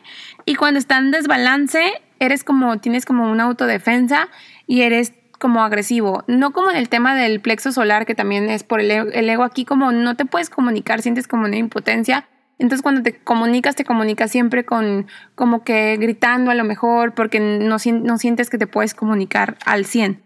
y 0.46 0.56
cuando 0.56 0.78
está 0.78 1.00
en 1.00 1.12
desbalance, 1.12 1.82
eres 2.20 2.44
como, 2.44 2.78
tienes 2.78 3.06
como 3.06 3.32
una 3.32 3.46
autodefensa 3.46 4.30
y 4.68 4.82
eres 4.82 5.14
como 5.40 5.64
agresivo, 5.64 6.24
no 6.28 6.52
como 6.52 6.70
en 6.70 6.78
el 6.78 6.88
tema 6.88 7.16
del 7.16 7.42
plexo 7.42 7.72
solar, 7.72 8.06
que 8.06 8.14
también 8.14 8.50
es 8.52 8.64
por 8.64 8.80
el, 8.80 8.92
el 8.92 9.30
ego 9.30 9.44
aquí, 9.44 9.66
como 9.66 9.92
no 9.92 10.16
te 10.16 10.26
puedes 10.26 10.52
comunicar, 10.52 11.02
sientes 11.02 11.28
como 11.28 11.46
una 11.46 11.58
impotencia. 11.58 12.28
Entonces 12.60 12.84
cuando 12.84 13.02
te 13.02 13.16
comunicas, 13.16 13.76
te 13.76 13.84
comunicas 13.84 14.30
siempre 14.30 14.66
con 14.66 15.08
como 15.34 15.64
que 15.64 15.98
gritando 15.98 16.52
a 16.52 16.56
lo 16.56 16.64
mejor, 16.64 17.16
porque 17.16 17.40
no, 17.40 17.78
no 17.78 18.18
sientes 18.20 18.52
que 18.52 18.60
te 18.60 18.68
puedes 18.68 18.94
comunicar 18.94 19.58
al 19.66 19.86
100. 19.86 20.22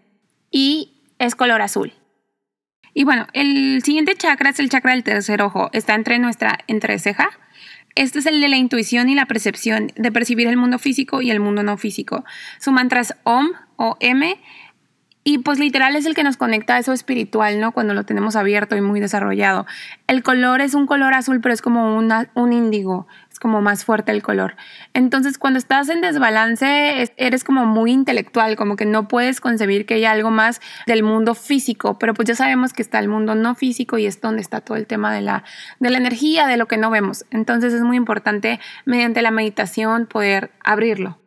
Y 0.52 0.95
es 1.19 1.36
color 1.36 1.62
azul. 1.62 1.93
Y 2.93 3.03
bueno, 3.03 3.27
el 3.34 3.81
siguiente 3.84 4.15
chakra 4.15 4.51
es 4.51 4.60
el 4.60 4.69
chakra 4.69 4.93
del 4.93 5.03
tercer 5.03 5.41
ojo. 5.41 5.69
Está 5.74 5.95
entre 5.95 6.17
nuestra 6.17 6.60
entreceja. 6.67 7.29
Este 7.95 8.19
es 8.19 8.25
el 8.25 8.41
de 8.41 8.50
la 8.50 8.57
intuición 8.57 9.10
y 9.10 9.15
la 9.15 9.25
percepción, 9.25 9.91
de 9.95 10.12
percibir 10.12 10.48
el 10.48 10.57
mundo 10.57 10.79
físico 10.79 11.22
y 11.22 11.31
el 11.31 11.39
mundo 11.39 11.63
no 11.63 11.77
físico. 11.77 12.24
Su 12.60 12.72
mantra 12.72 13.01
es 13.01 13.13
OM 13.24 13.51
o 13.77 13.98
M. 14.00 14.39
Y 15.27 15.39
pues 15.39 15.58
literal 15.58 15.96
es 15.96 16.05
el 16.05 16.13
que 16.13 16.24
nos 16.24 16.38
conecta 16.38 16.75
a 16.75 16.79
eso 16.79 16.94
espiritual, 16.94 17.60
¿no? 17.60 17.72
Cuando 17.72 17.96
lo 17.96 18.03
tenemos 18.03 18.36
abierto 18.36 18.75
y 18.75 18.82
muy 18.82 19.00
desarrollado. 19.00 19.65
El 20.05 20.22
color 20.22 20.62
es 20.62 20.75
un 20.75 20.86
color 20.86 21.15
azul, 21.15 21.41
pero 21.41 21.51
es 21.51 21.63
como 21.63 21.98
un 21.98 22.53
índigo 22.53 23.08
como 23.39 23.62
más 23.62 23.86
fuerte 23.86 24.12
el 24.12 24.24
color. 24.24 24.55
Entonces, 24.94 25.38
cuando 25.38 25.60
estás 25.60 25.89
en 25.89 26.01
desbalance, 26.01 27.12
eres 27.17 27.44
como 27.44 27.65
muy 27.65 27.91
intelectual, 27.91 28.55
como 28.55 28.75
que 28.75 28.86
no 28.86 29.08
puedes 29.08 29.41
concebir 29.41 29.86
que 29.86 29.96
hay 29.96 30.05
algo 30.05 30.32
más 30.32 30.62
del 30.88 31.03
mundo 31.03 31.36
físico, 31.36 31.98
pero 32.00 32.13
pues 32.13 32.27
ya 32.27 32.36
sabemos 32.36 32.74
que 32.74 32.82
está 32.82 33.00
el 33.00 33.08
mundo 33.08 33.36
no 33.36 33.55
físico 33.55 33.98
y 33.98 34.05
es 34.05 34.22
donde 34.22 34.41
está 34.41 34.62
todo 34.62 34.77
el 34.77 34.88
tema 34.88 35.13
de 35.13 35.22
la, 35.22 35.44
de 35.79 35.89
la 35.89 35.98
energía, 35.98 36.48
de 36.48 36.58
lo 36.58 36.67
que 36.67 36.77
no 36.77 36.89
vemos. 36.89 37.25
Entonces, 37.32 37.74
es 37.74 37.82
muy 37.82 37.98
importante 37.98 38.60
mediante 38.86 39.22
la 39.22 39.32
meditación 39.32 40.05
poder 40.05 40.51
abrirlo. 40.63 41.20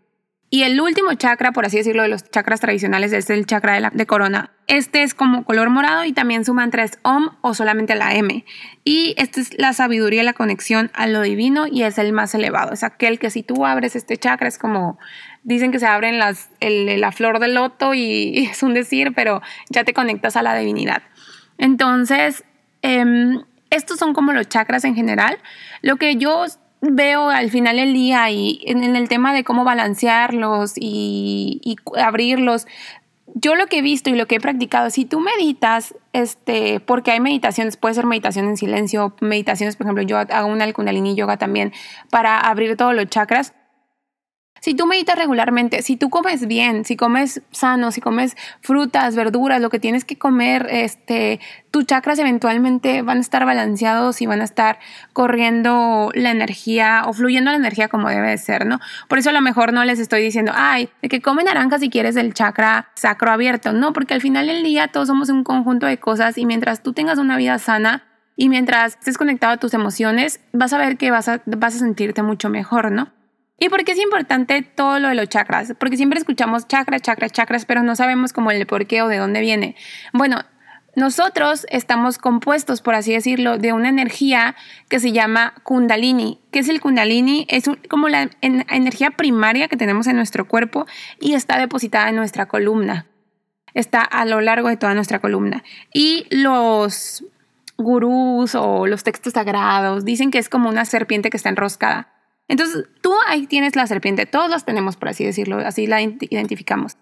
Y 0.51 0.63
el 0.63 0.81
último 0.81 1.13
chakra, 1.13 1.53
por 1.53 1.67
así 1.67 1.77
decirlo, 1.77 2.03
de 2.03 2.09
los 2.09 2.25
chakras 2.31 2.61
tradicionales 2.61 3.13
es 3.13 3.29
el 3.29 3.45
chakra 3.45 3.75
de, 3.75 3.81
la, 3.81 3.91
corona. 4.07 4.51
Este 4.67 5.03
es 5.03 5.13
como 5.13 5.45
color 5.45 5.69
morado 5.69 6.05
y 6.05 6.13
también 6.13 6.47
su 6.47 6.55
mantra 6.55 6.85
es 6.85 6.99
Om 7.03 7.37
o 7.43 7.53
solamente 7.53 7.95
la 7.95 8.15
M. 8.15 8.47
Y 8.83 9.15
esta 9.19 9.43
es 9.43 9.59
la 9.59 9.75
sabiduría, 9.75 10.23
la 10.23 10.33
conexión 10.33 10.91
a 10.95 11.07
lo 11.07 11.21
divino 11.21 11.67
y 11.67 11.83
es 11.83 11.99
el 11.99 12.15
más 12.15 12.35
elevado. 12.35 12.73
Es 12.73 12.83
aquel 12.83 13.19
que 13.19 13.29
si 13.31 13.43
tú 13.43 13.67
abres 13.67 13.95
este 13.95 14.17
chakra 14.17 14.49
es 14.49 14.57
como, 14.57 14.99
dicen 15.43 15.71
que 15.71 15.81
se 15.81 15.87
abren 15.87 16.19
las, 16.19 16.49
la 16.61 17.13
flor 17.13 17.41
del 17.41 17.55
loto 17.55 17.93
y, 17.93 18.49
es 18.51 18.63
un 18.63 18.73
decir, 18.73 19.13
pero 19.15 19.43
ya 19.69 19.85
te 19.85 19.93
conectas 19.93 20.37
a 20.37 20.43
la 20.43 20.55
divinidad. 20.57 21.03
Entonces, 21.59 22.43
em, 22.81 23.43
estos 23.69 23.99
son 23.99 24.15
como 24.15 24.33
los 24.33 24.49
chakras 24.49 24.85
en 24.85 24.95
general. 24.95 25.39
Lo 25.83 25.97
que 25.97 26.17
yo 26.17 26.47
veo 26.81 27.29
al 27.31 27.51
final 27.51 27.77
del 27.77 27.93
día 27.93 28.31
y 28.31 28.61
en, 28.65 28.97
el 28.97 29.09
tema 29.09 29.35
de 29.35 29.45
cómo 29.45 29.65
balancearlos 29.65 30.75
y, 30.77 31.61
y, 31.65 31.77
abrirlos, 32.01 32.67
yo 33.35 33.55
lo 33.55 33.67
que 33.67 33.79
he 33.79 33.83
visto 33.83 34.11
y 34.11 34.15
lo 34.15 34.27
que 34.27 34.37
he 34.37 34.41
practicado, 34.41 34.91
si 34.91 35.05
tú 35.05 35.21
meditas, 35.21 35.95
este, 36.13 36.81
porque 36.81 37.13
hay 37.13 37.21
meditaciones, 37.21 37.77
puede 37.77 37.95
ser 37.95 38.07
meditación 38.07 38.47
en 38.49 38.57
silencio, 38.57 39.15
meditaciones, 39.21 39.77
por 39.77 39.87
ejemplo, 39.87 40.03
yo 40.03 40.19
hago 40.19 40.49
una 40.49 40.71
Kundalini 40.73 41.15
Yoga 41.15 41.37
también 41.37 41.73
para 42.11 42.39
abrir 42.41 42.77
todos 42.77 42.95
los 42.95 43.07
chakras. 43.07 43.55
Si 44.61 44.75
tú 44.75 44.87
meditas 44.87 45.17
regularmente, 45.17 45.83
si 45.83 45.97
tú 45.97 46.11
comes 46.11 46.47
bien, 46.47 46.85
si 46.85 46.97
comes 46.97 47.43
sano, 47.51 47.93
si 47.93 48.01
comes 48.01 48.37
frutas, 48.61 49.17
verduras, 49.17 49.61
lo 49.61 49.71
que 49.71 49.79
tienes 49.79 50.05
que 50.05 50.17
comer, 50.17 50.67
este, 50.71 51.41
tus 51.71 51.87
chakras 51.87 52.19
eventualmente 52.19 53.03
van 53.03 53.19
a 53.19 53.21
estar 53.21 53.45
balanceados 53.45 54.21
y 54.23 54.27
van 54.27 54.41
a 54.41 54.45
estar 54.45 54.79
corriendo 55.13 56.11
la 56.15 56.31
energía 56.31 57.03
o 57.07 57.13
fluyendo 57.13 57.51
la 57.51 57.57
energía 57.57 57.89
como 57.89 58.09
debe 58.09 58.31
de 58.31 58.39
ser, 58.39 58.67
¿no? 58.67 58.81
Por 59.09 59.19
eso 59.19 59.31
a 59.31 59.33
lo 59.33 59.41
mejor 59.41 59.73
no 59.73 59.85
les 59.85 59.99
estoy 59.99 60.23
diciendo, 60.23 60.53
ay, 60.55 60.89
de 61.03 61.09
que 61.09 61.21
come 61.21 61.45
naranja 61.45 61.79
si 61.79 61.91
quieres 61.91 62.17
el 62.17 62.35
chakra 62.35 62.91
sacro 62.95 63.31
abierto, 63.31 63.73
no, 63.73 63.93
porque 63.93 64.15
al 64.15 64.21
final 64.21 64.47
del 64.47 64.63
día 64.63 64.89
todos 64.89 65.09
somos 65.09 65.29
un 65.29 65.45
conjunto 65.45 65.87
de 65.87 65.99
cosas 65.99 66.39
y 66.39 66.47
mientras 66.47 66.83
tú 66.83 66.93
tengas 66.93 67.19
una 67.19 67.37
vida 67.37 67.59
sana, 67.59 68.05
y 68.41 68.49
mientras 68.49 68.95
estés 68.95 69.19
conectado 69.19 69.55
a 69.55 69.57
tus 69.57 69.75
emociones, 69.75 70.41
vas 70.53 70.73
a 70.73 70.79
ver 70.79 70.97
que 70.97 71.11
vas 71.11 71.29
a, 71.29 71.43
vas 71.45 71.75
a 71.75 71.79
sentirte 71.81 72.23
mucho 72.23 72.49
mejor, 72.49 72.93
¿no? 72.93 73.18
¿Y 73.61 73.69
por 73.69 73.85
qué 73.85 73.93
es 73.93 73.99
importante 73.99 74.63
todo 74.63 74.99
lo 75.01 75.09
de 75.09 75.15
los 75.17 75.29
chakras? 75.29 75.75
Porque 75.79 75.97
siempre 75.97 76.19
escuchamos 76.19 76.69
chakras, 76.69 77.03
chakras, 77.03 77.33
chakras, 77.33 77.65
pero 77.67 77.83
no 77.83 77.97
sabemos 77.97 78.33
como 78.33 78.51
el 78.51 78.67
por 78.67 78.87
qué 78.87 79.03
o 79.03 79.09
de 79.09 79.19
dónde 79.19 79.41
viene. 79.41 79.75
Bueno, 80.13 80.45
Nosotros 80.99 81.65
estamos 81.71 82.19
compuestos, 82.19 82.83
por 82.83 82.97
así 82.97 83.13
decirlo, 83.13 83.57
de 83.57 83.73
una 83.73 83.89
energía 83.89 84.57
que 84.89 84.99
se 84.99 85.13
llama 85.13 85.55
kundalini. 85.63 86.41
¿Qué 86.51 86.59
es 86.59 86.69
el 86.69 86.81
kundalini? 86.81 87.47
Es 87.49 87.71
como 87.89 88.09
la 88.09 88.31
energía 88.41 89.13
primaria 89.13 89.69
que 89.69 89.77
tenemos 89.77 90.09
en 90.09 90.17
nuestro 90.17 90.49
cuerpo 90.49 90.87
y 91.21 91.35
está 91.35 91.57
depositada 91.57 92.09
en 92.09 92.17
nuestra 92.17 92.47
columna. 92.47 93.07
Está 93.75 94.01
a 94.01 94.25
lo 94.25 94.41
largo 94.41 94.71
de 94.71 94.77
toda 94.77 94.95
nuestra 94.95 95.21
columna. 95.21 95.63
Y 95.95 96.27
los 96.31 97.25
gurús 97.77 98.57
o 98.57 98.89
los 98.89 99.05
textos 99.05 99.35
sagrados 99.35 100.05
dicen 100.05 100.33
que 100.33 100.39
es 100.39 100.49
como 100.49 100.69
una 100.69 100.85
serpiente 100.85 101.31
que 101.31 101.37
está 101.37 101.51
enroscada. 101.51 102.13
Entonces, 102.49 102.87
tú 103.03 103.15
ahí 103.27 103.47
tienes 103.47 103.77
la 103.77 103.87
serpiente, 103.87 104.27
todos 104.27 104.51
las 104.51 104.65
tenemos, 104.65 104.97
por 104.97 105.11
así 105.11 105.25
decirlo, 105.25 105.59
así 105.59 105.87
la 105.87 106.01
identificamos. 106.01 106.97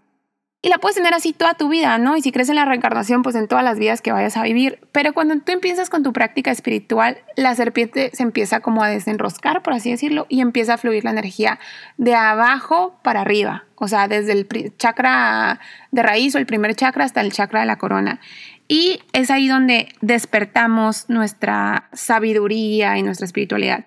Y 0.62 0.68
la 0.68 0.78
puedes 0.78 0.96
tener 0.96 1.14
así 1.14 1.32
toda 1.32 1.54
tu 1.54 1.68
vida, 1.68 1.96
¿no? 1.98 2.16
Y 2.16 2.22
si 2.22 2.32
crees 2.32 2.48
en 2.48 2.56
la 2.56 2.64
reencarnación, 2.64 3.22
pues 3.22 3.36
en 3.36 3.46
todas 3.46 3.62
las 3.62 3.78
vidas 3.78 4.02
que 4.02 4.10
vayas 4.10 4.36
a 4.36 4.42
vivir. 4.42 4.80
Pero 4.90 5.12
cuando 5.12 5.38
tú 5.38 5.52
empiezas 5.52 5.90
con 5.90 6.02
tu 6.02 6.12
práctica 6.12 6.50
espiritual, 6.50 7.18
la 7.36 7.54
serpiente 7.54 8.10
se 8.12 8.24
empieza 8.24 8.58
como 8.58 8.82
a 8.82 8.88
desenroscar, 8.88 9.62
por 9.62 9.74
así 9.74 9.92
decirlo, 9.92 10.26
y 10.28 10.40
empieza 10.40 10.74
a 10.74 10.78
fluir 10.78 11.04
la 11.04 11.10
energía 11.10 11.60
de 11.98 12.16
abajo 12.16 12.98
para 13.04 13.20
arriba. 13.20 13.64
O 13.76 13.86
sea, 13.86 14.08
desde 14.08 14.32
el 14.32 14.76
chakra 14.76 15.60
de 15.92 16.02
raíz 16.02 16.34
o 16.34 16.38
el 16.38 16.46
primer 16.46 16.74
chakra 16.74 17.04
hasta 17.04 17.20
el 17.20 17.30
chakra 17.30 17.60
de 17.60 17.66
la 17.66 17.78
corona. 17.78 18.18
Y 18.66 19.02
es 19.12 19.30
ahí 19.30 19.46
donde 19.46 19.90
despertamos 20.00 21.08
nuestra 21.08 21.88
sabiduría 21.92 22.98
y 22.98 23.04
nuestra 23.04 23.26
espiritualidad. 23.26 23.84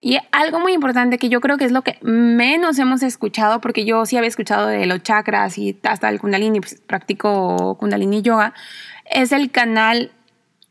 Y 0.00 0.18
algo 0.30 0.60
muy 0.60 0.74
importante 0.74 1.18
que 1.18 1.28
yo 1.28 1.40
creo 1.40 1.56
que 1.56 1.64
es 1.64 1.72
lo 1.72 1.82
que 1.82 1.98
menos 2.02 2.78
hemos 2.78 3.02
escuchado, 3.02 3.60
porque 3.60 3.84
yo 3.84 4.06
sí 4.06 4.16
había 4.16 4.28
escuchado 4.28 4.68
de 4.68 4.86
los 4.86 5.02
chakras 5.02 5.58
y 5.58 5.78
hasta 5.82 6.08
el 6.08 6.20
kundalini, 6.20 6.60
pues, 6.60 6.80
practico 6.86 7.76
kundalini 7.78 8.22
yoga, 8.22 8.54
es 9.10 9.32
el 9.32 9.50
canal 9.50 10.12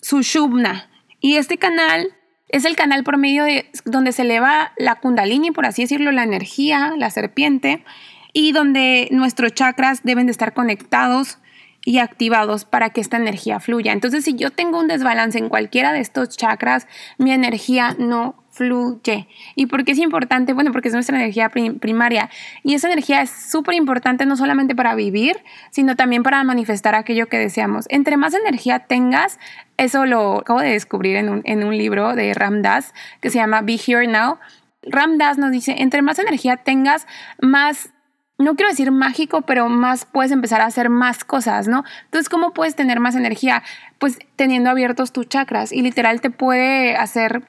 Sushubna. 0.01 0.89
Y 1.19 1.35
este 1.35 1.57
canal 1.57 2.13
es 2.47 2.63
el 2.63 2.77
canal 2.77 3.03
por 3.03 3.17
medio 3.17 3.43
de 3.43 3.69
donde 3.83 4.13
se 4.13 4.21
eleva 4.21 4.71
la 4.77 4.95
kundalini, 4.95 5.51
por 5.51 5.65
así 5.65 5.81
decirlo, 5.81 6.13
la 6.13 6.23
energía, 6.23 6.93
la 6.97 7.09
serpiente, 7.09 7.83
y 8.31 8.53
donde 8.53 9.09
nuestros 9.11 9.53
chakras 9.53 10.01
deben 10.03 10.27
de 10.27 10.31
estar 10.31 10.53
conectados 10.53 11.39
y 11.83 11.99
activados 11.99 12.65
para 12.65 12.89
que 12.89 13.01
esta 13.01 13.17
energía 13.17 13.59
fluya. 13.59 13.93
Entonces, 13.93 14.25
si 14.25 14.35
yo 14.35 14.51
tengo 14.51 14.79
un 14.79 14.87
desbalance 14.87 15.37
en 15.37 15.49
cualquiera 15.49 15.93
de 15.93 16.01
estos 16.01 16.35
chakras, 16.37 16.87
mi 17.17 17.31
energía 17.31 17.95
no 17.97 18.43
fluye. 18.57 19.27
¿Y 19.55 19.67
por 19.67 19.85
qué 19.85 19.93
es 19.93 19.99
importante? 19.99 20.53
Bueno, 20.53 20.71
porque 20.71 20.87
es 20.89 20.93
nuestra 20.93 21.17
energía 21.17 21.49
primaria. 21.49 22.29
Y 22.63 22.73
esa 22.73 22.87
energía 22.87 23.21
es 23.21 23.29
súper 23.29 23.75
importante 23.75 24.25
no 24.25 24.35
solamente 24.35 24.75
para 24.75 24.95
vivir, 24.95 25.37
sino 25.71 25.95
también 25.95 26.23
para 26.23 26.43
manifestar 26.43 26.95
aquello 26.95 27.27
que 27.27 27.37
deseamos. 27.37 27.85
Entre 27.89 28.17
más 28.17 28.33
energía 28.33 28.79
tengas, 28.79 29.39
eso 29.77 30.05
lo 30.05 30.39
acabo 30.39 30.59
de 30.59 30.71
descubrir 30.71 31.15
en 31.15 31.29
un, 31.29 31.41
en 31.45 31.63
un 31.63 31.77
libro 31.77 32.15
de 32.15 32.33
Ram 32.33 32.61
Dass 32.61 32.93
que 33.21 33.29
se 33.29 33.37
llama 33.37 33.61
Be 33.61 33.75
Here 33.75 34.07
Now. 34.07 34.39
Ram 34.81 35.17
Dass 35.17 35.37
nos 35.37 35.51
dice, 35.51 35.75
entre 35.77 36.01
más 36.01 36.19
energía 36.19 36.57
tengas, 36.57 37.07
más 37.41 37.91
no 38.39 38.55
quiero 38.55 38.69
decir 38.69 38.91
mágico, 38.91 39.41
pero 39.41 39.67
más 39.67 40.05
puedes 40.05 40.31
empezar 40.31 40.61
a 40.61 40.65
hacer 40.65 40.89
más 40.89 41.25
cosas, 41.25 41.67
¿no? 41.67 41.83
Entonces, 42.05 42.29
¿cómo 42.29 42.53
puedes 42.53 42.75
tener 42.75 42.99
más 42.99 43.15
energía? 43.15 43.63
Pues 43.97 44.19
teniendo 44.35 44.69
abiertos 44.69 45.11
tus 45.11 45.27
chakras 45.27 45.71
y 45.71 45.81
literal 45.81 46.21
te 46.21 46.29
puede 46.29 46.95
hacer 46.95 47.47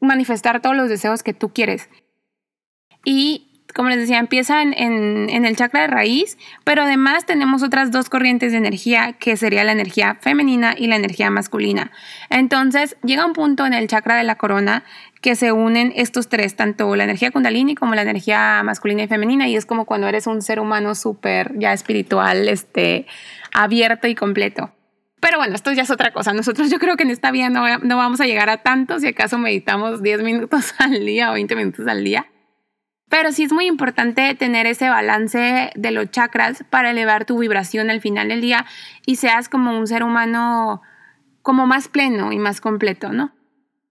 manifestar 0.00 0.60
todos 0.60 0.76
los 0.76 0.88
deseos 0.88 1.22
que 1.22 1.34
tú 1.34 1.52
quieres. 1.52 1.88
Y 3.04 3.54
como 3.74 3.88
les 3.88 3.98
decía, 3.98 4.18
empieza 4.18 4.62
en, 4.62 5.28
el 5.28 5.56
chakra 5.56 5.82
de 5.82 5.86
raíz, 5.88 6.38
pero 6.62 6.82
además 6.82 7.26
tenemos 7.26 7.62
otras 7.62 7.90
dos 7.90 8.08
corrientes 8.08 8.52
de 8.52 8.58
energía, 8.58 9.14
que 9.14 9.36
sería 9.36 9.64
la 9.64 9.72
energía 9.72 10.16
femenina 10.20 10.74
y 10.78 10.86
la 10.86 10.96
energía 10.96 11.28
masculina. 11.28 11.90
Entonces, 12.30 12.96
llega 13.02 13.26
un 13.26 13.32
punto 13.32 13.66
en 13.66 13.74
el 13.74 13.88
chakra 13.88 14.16
de 14.16 14.22
la 14.22 14.36
corona 14.36 14.84
que 15.20 15.34
se 15.34 15.50
unen 15.50 15.92
estos 15.96 16.28
tres, 16.28 16.54
tanto 16.54 16.94
la 16.94 17.04
energía 17.04 17.32
kundalini 17.32 17.74
como 17.74 17.94
la 17.94 18.02
energía 18.02 18.62
masculina 18.62 19.02
y 19.02 19.08
femenina, 19.08 19.48
y 19.48 19.56
es 19.56 19.66
como 19.66 19.86
cuando 19.86 20.06
eres 20.06 20.28
un 20.28 20.40
ser 20.40 20.60
humano 20.60 20.94
súper 20.94 21.58
ya 21.58 21.72
espiritual, 21.72 22.48
este, 22.48 23.06
abierto 23.52 24.06
y 24.06 24.14
completo. 24.14 24.70
Pero 25.24 25.38
bueno, 25.38 25.54
esto 25.54 25.72
ya 25.72 25.84
es 25.84 25.90
otra 25.90 26.12
cosa. 26.12 26.34
Nosotros 26.34 26.70
yo 26.70 26.78
creo 26.78 26.98
que 26.98 27.04
en 27.04 27.10
esta 27.10 27.30
vida 27.30 27.48
no, 27.48 27.78
no 27.78 27.96
vamos 27.96 28.20
a 28.20 28.26
llegar 28.26 28.50
a 28.50 28.58
tanto 28.58 29.00
si 29.00 29.06
acaso 29.06 29.38
meditamos 29.38 30.02
10 30.02 30.22
minutos 30.22 30.74
al 30.78 31.06
día 31.06 31.30
o 31.30 31.32
20 31.32 31.56
minutos 31.56 31.86
al 31.86 32.04
día. 32.04 32.26
Pero 33.08 33.32
sí 33.32 33.44
es 33.44 33.52
muy 33.52 33.64
importante 33.64 34.34
tener 34.34 34.66
ese 34.66 34.90
balance 34.90 35.70
de 35.74 35.90
los 35.92 36.10
chakras 36.10 36.62
para 36.68 36.90
elevar 36.90 37.24
tu 37.24 37.38
vibración 37.38 37.88
al 37.88 38.02
final 38.02 38.28
del 38.28 38.42
día 38.42 38.66
y 39.06 39.16
seas 39.16 39.48
como 39.48 39.78
un 39.78 39.86
ser 39.86 40.02
humano 40.02 40.82
como 41.40 41.66
más 41.66 41.88
pleno 41.88 42.30
y 42.30 42.38
más 42.38 42.60
completo, 42.60 43.10
¿no? 43.10 43.32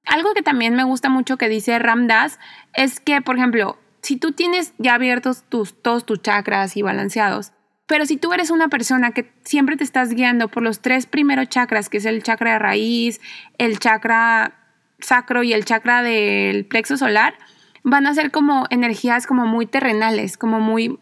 Algo 0.06 0.36
que 0.36 0.44
también 0.44 0.76
me 0.76 0.84
gusta 0.84 1.10
mucho 1.10 1.38
que 1.38 1.50
dice 1.50 1.80
Ramdas 1.80 2.40
es 2.74 3.00
que, 3.00 3.22
por 3.22 3.38
ejemplo, 3.38 3.80
si 4.04 4.18
tú 4.18 4.34
tienes 4.34 4.76
ya 4.78 4.94
abiertos 4.94 5.46
tus, 5.50 5.82
todos 5.82 6.06
tus 6.06 6.22
chakras 6.22 6.78
y 6.78 6.84
balanceados, 6.84 7.54
pero 7.94 8.08
si 8.08 8.18
tú 8.18 8.34
eres 8.34 8.50
una 8.50 8.70
persona 8.70 9.12
que 9.12 9.32
siempre 9.44 9.78
te 9.78 9.84
estás 9.84 10.16
guiando 10.16 10.48
por 10.48 10.64
los 10.64 10.80
tres 10.80 11.06
primeros 11.06 11.48
chakras, 11.50 11.90
que 11.90 11.98
es 11.98 12.06
el 12.06 12.24
chakra 12.24 12.54
de 12.54 12.58
raíz, 12.58 13.22
el 13.60 13.78
chakra 13.78 14.56
sacro 14.98 15.44
y 15.44 15.54
el 15.54 15.64
chakra 15.64 16.02
del 16.02 16.66
plexo 16.66 16.98
solar, 16.98 17.36
van 17.84 18.08
a 18.08 18.16
ser 18.16 18.32
como 18.32 18.66
energías 18.72 19.28
como 19.28 19.46
muy 19.46 19.68
terrenales, 19.68 20.40
como 20.40 20.60
muy 20.60 20.98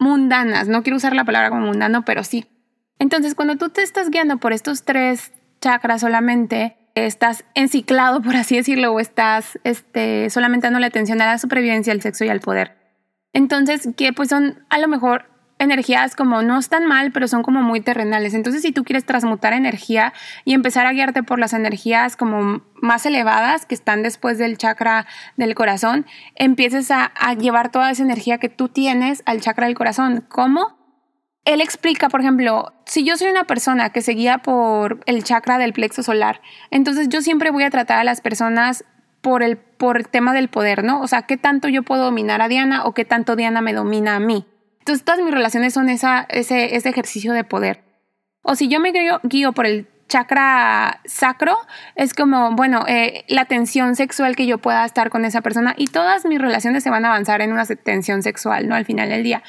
mundanas. 0.00 0.66
No 0.66 0.82
quiero 0.82 0.96
usar 0.96 1.14
la 1.14 1.22
palabra 1.22 1.50
como 1.50 1.64
mundano, 1.66 2.04
pero 2.04 2.24
sí. 2.24 2.44
Entonces, 2.98 3.36
cuando 3.36 3.54
tú 3.54 3.68
te 3.68 3.82
estás 3.82 4.10
guiando 4.10 4.38
por 4.38 4.52
estos 4.52 4.82
tres 4.82 5.30
chakras 5.60 6.00
solamente, 6.00 6.76
estás 6.96 7.44
enciclado, 7.54 8.20
por 8.20 8.34
así 8.34 8.56
decirlo, 8.56 8.92
o 8.92 8.98
estás 8.98 9.60
este, 9.62 10.28
solamente 10.28 10.68
la 10.68 10.88
atención 10.88 11.22
a 11.22 11.26
la 11.26 11.38
supervivencia, 11.38 11.92
al 11.92 12.02
sexo 12.02 12.24
y 12.24 12.30
al 12.30 12.40
poder. 12.40 12.82
Entonces, 13.32 13.88
que 13.96 14.12
pues 14.12 14.28
son 14.28 14.66
a 14.70 14.80
lo 14.80 14.88
mejor 14.88 15.31
energías 15.62 16.16
como 16.16 16.42
no 16.42 16.58
están 16.58 16.86
mal, 16.86 17.12
pero 17.12 17.28
son 17.28 17.42
como 17.42 17.62
muy 17.62 17.80
terrenales. 17.80 18.34
Entonces, 18.34 18.62
si 18.62 18.72
tú 18.72 18.84
quieres 18.84 19.04
transmutar 19.04 19.52
energía 19.52 20.12
y 20.44 20.54
empezar 20.54 20.86
a 20.86 20.92
guiarte 20.92 21.22
por 21.22 21.38
las 21.38 21.52
energías 21.52 22.16
como 22.16 22.62
más 22.74 23.06
elevadas 23.06 23.64
que 23.64 23.74
están 23.74 24.02
después 24.02 24.38
del 24.38 24.58
chakra 24.58 25.06
del 25.36 25.54
corazón, 25.54 26.06
empieces 26.34 26.90
a, 26.90 27.12
llevar 27.38 27.70
toda 27.70 27.90
esa 27.90 28.02
energía 28.02 28.38
que 28.38 28.48
tú 28.48 28.68
tienes 28.68 29.22
al 29.24 29.40
chakra 29.40 29.66
del 29.66 29.76
corazón. 29.76 30.24
¿Cómo? 30.28 30.78
Él 31.44 31.60
explica, 31.60 32.08
por 32.08 32.20
ejemplo, 32.20 32.72
si 32.84 33.04
yo 33.04 33.16
soy 33.16 33.30
una 33.30 33.44
persona 33.44 33.90
que 33.90 34.02
se 34.02 34.12
guía 34.12 34.38
por 34.38 35.00
el 35.06 35.24
chakra 35.24 35.58
del 35.58 35.72
plexo 35.72 36.02
solar, 36.02 36.40
entonces 36.70 37.08
yo 37.08 37.20
siempre 37.20 37.50
voy 37.50 37.64
a 37.64 37.70
tratar 37.70 37.98
a 37.98 38.04
las 38.04 38.20
personas 38.20 38.84
por 39.22 39.42
el, 39.42 39.56
por 39.56 40.04
tema 40.04 40.34
del 40.34 40.48
poder, 40.48 40.84
¿no? 40.84 41.00
O 41.00 41.08
sea, 41.08 41.22
¿qué 41.22 41.36
tanto 41.36 41.68
yo 41.68 41.82
puedo 41.82 42.04
dominar 42.04 42.42
a 42.42 42.48
Diana 42.48 42.84
o 42.84 42.92
qué 42.92 43.04
tanto 43.04 43.34
Diana 43.34 43.60
me 43.60 43.72
domina 43.72 44.16
a 44.16 44.20
mí? 44.20 44.46
Entonces, 44.82 45.04
todas 45.04 45.20
mis 45.20 45.32
relaciones 45.32 45.74
son 45.74 45.88
esa, 45.88 46.26
ese, 46.28 46.74
ese 46.74 46.88
ejercicio 46.88 47.32
de 47.32 47.44
poder. 47.44 47.84
O 48.42 48.56
si 48.56 48.66
yo 48.66 48.80
me 48.80 48.92
guío, 49.22 49.52
por 49.52 49.66
el 49.66 49.86
chakra 50.08 51.00
sacro, 51.04 51.56
es 51.94 52.14
como, 52.14 52.50
bueno, 52.56 52.84
eh, 52.88 53.24
la 53.28 53.44
tensión 53.44 53.94
sexual 53.94 54.34
que 54.34 54.48
yo 54.48 54.58
pueda 54.58 54.84
estar 54.84 55.08
con 55.08 55.24
esa 55.24 55.40
persona 55.40 55.74
y 55.78 55.86
todas 55.86 56.26
mis 56.26 56.40
relaciones 56.40 56.82
se 56.82 56.90
van 56.90 57.04
a 57.04 57.10
avanzar 57.10 57.40
en 57.42 57.52
una 57.52 57.64
tensión 57.64 58.24
sexual, 58.24 58.68
¿no? 58.68 58.74
Al 58.74 58.84
final 58.84 59.08
del 59.08 59.22
día. 59.22 59.44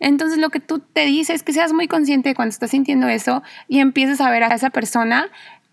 Entonces, 0.00 0.38
lo 0.38 0.48
que 0.48 0.60
tú 0.60 0.78
te 0.78 1.04
dices 1.04 1.36
es 1.36 1.42
que 1.42 1.52
seas 1.52 1.74
muy 1.74 1.86
consciente 1.86 2.34
cuando 2.34 2.50
estás 2.50 2.70
sintiendo 2.70 3.08
eso 3.08 3.42
y 3.68 3.80
empieces 3.80 4.22
a 4.22 4.30
ver 4.30 4.42
a 4.42 4.54
esa 4.54 4.70
persona 4.70 5.28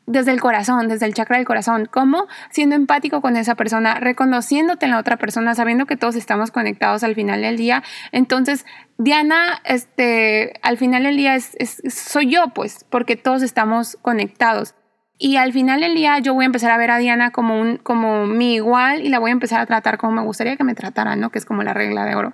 desde 0.08 0.32
el 0.32 0.40
corazón, 0.40 0.88
desde 0.88 1.06
el 1.06 1.14
chakra 1.14 1.38
del 1.38 1.46
corazón. 1.46 1.88
¿Cómo? 1.92 2.28
Siendo 2.50 2.76
empático 2.76 3.22
con 3.22 3.38
esa 3.38 3.56
persona, 3.56 3.96
reconociéndote 3.96 4.86
en 4.86 4.92
la 4.92 5.00
otra 5.00 5.18
persona, 5.18 5.56
sabiendo 5.56 5.86
que 5.86 5.98
todos 5.98 6.16
estamos 6.16 6.52
conectados 6.52 7.04
al 7.04 7.16
final 7.16 7.42
del 7.42 7.58
día. 7.58 7.84
Entonces, 8.12 8.66
Diana, 8.98 9.62
este, 9.64 10.54
al 10.62 10.78
final 10.78 11.04
del 11.04 11.18
día 11.18 11.36
es, 11.36 11.56
soy 11.90 12.30
yo, 12.30 12.50
pues, 12.50 12.86
porque 12.90 13.16
todos 13.16 13.42
estamos 13.42 13.98
conectados. 14.02 14.76
Y 15.18 15.38
al 15.38 15.54
final 15.54 15.80
del 15.80 15.96
día 15.96 16.20
yo 16.20 16.34
voy 16.34 16.44
a 16.44 16.48
empezar 16.48 16.72
a 16.72 16.78
ver 16.78 16.92
a 16.92 16.98
Diana 16.98 17.32
como, 17.32 17.60
un, 17.60 17.78
como 17.78 18.26
mi 18.26 18.56
igual 18.56 19.02
y 19.02 19.10
la 19.10 19.20
voy 19.20 19.30
a 19.30 19.34
empezar 19.34 19.62
a 19.62 19.66
tratar 19.66 19.98
como 19.98 20.12
me 20.12 20.22
gustaría 20.22 20.58
que 20.58 20.66
me 20.66 20.76
trataran, 20.76 21.20
¿no? 21.22 21.30
Que 21.30 21.40
es 21.40 21.46
como 21.46 21.64
la 21.64 21.74
regla 21.74 22.04
de 22.04 22.16
oro. 22.16 22.34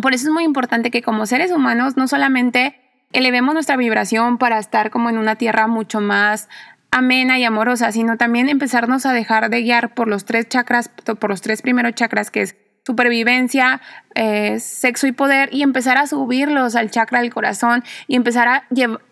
Por 0.00 0.14
eso 0.14 0.28
es 0.28 0.32
muy 0.32 0.44
importante 0.44 0.90
que 0.90 1.02
como 1.02 1.26
seres 1.26 1.52
humanos 1.52 1.96
no 1.96 2.08
solamente 2.08 2.80
elevemos 3.12 3.54
nuestra 3.54 3.76
vibración 3.76 4.38
para 4.38 4.58
estar 4.58 4.90
como 4.90 5.10
en 5.10 5.18
una 5.18 5.36
tierra 5.36 5.66
mucho 5.66 6.00
más 6.00 6.48
amena 6.90 7.38
y 7.38 7.44
amorosa, 7.44 7.92
sino 7.92 8.16
también 8.16 8.48
empezarnos 8.48 9.06
a 9.06 9.12
dejar 9.12 9.50
de 9.50 9.62
guiar 9.62 9.94
por 9.94 10.08
los 10.08 10.24
tres 10.24 10.48
chakras, 10.48 10.88
por 10.88 11.30
los 11.30 11.40
tres 11.40 11.62
primeros 11.62 11.94
chakras, 11.94 12.30
que 12.30 12.42
es 12.42 12.56
supervivencia, 12.84 13.80
eh, 14.14 14.58
sexo 14.58 15.06
y 15.06 15.12
poder, 15.12 15.50
y 15.52 15.62
empezar 15.62 15.98
a 15.98 16.06
subirlos 16.06 16.74
al 16.76 16.90
chakra 16.90 17.20
del 17.20 17.32
corazón 17.32 17.84
y 18.08 18.16
empezar 18.16 18.48
a, 18.48 18.64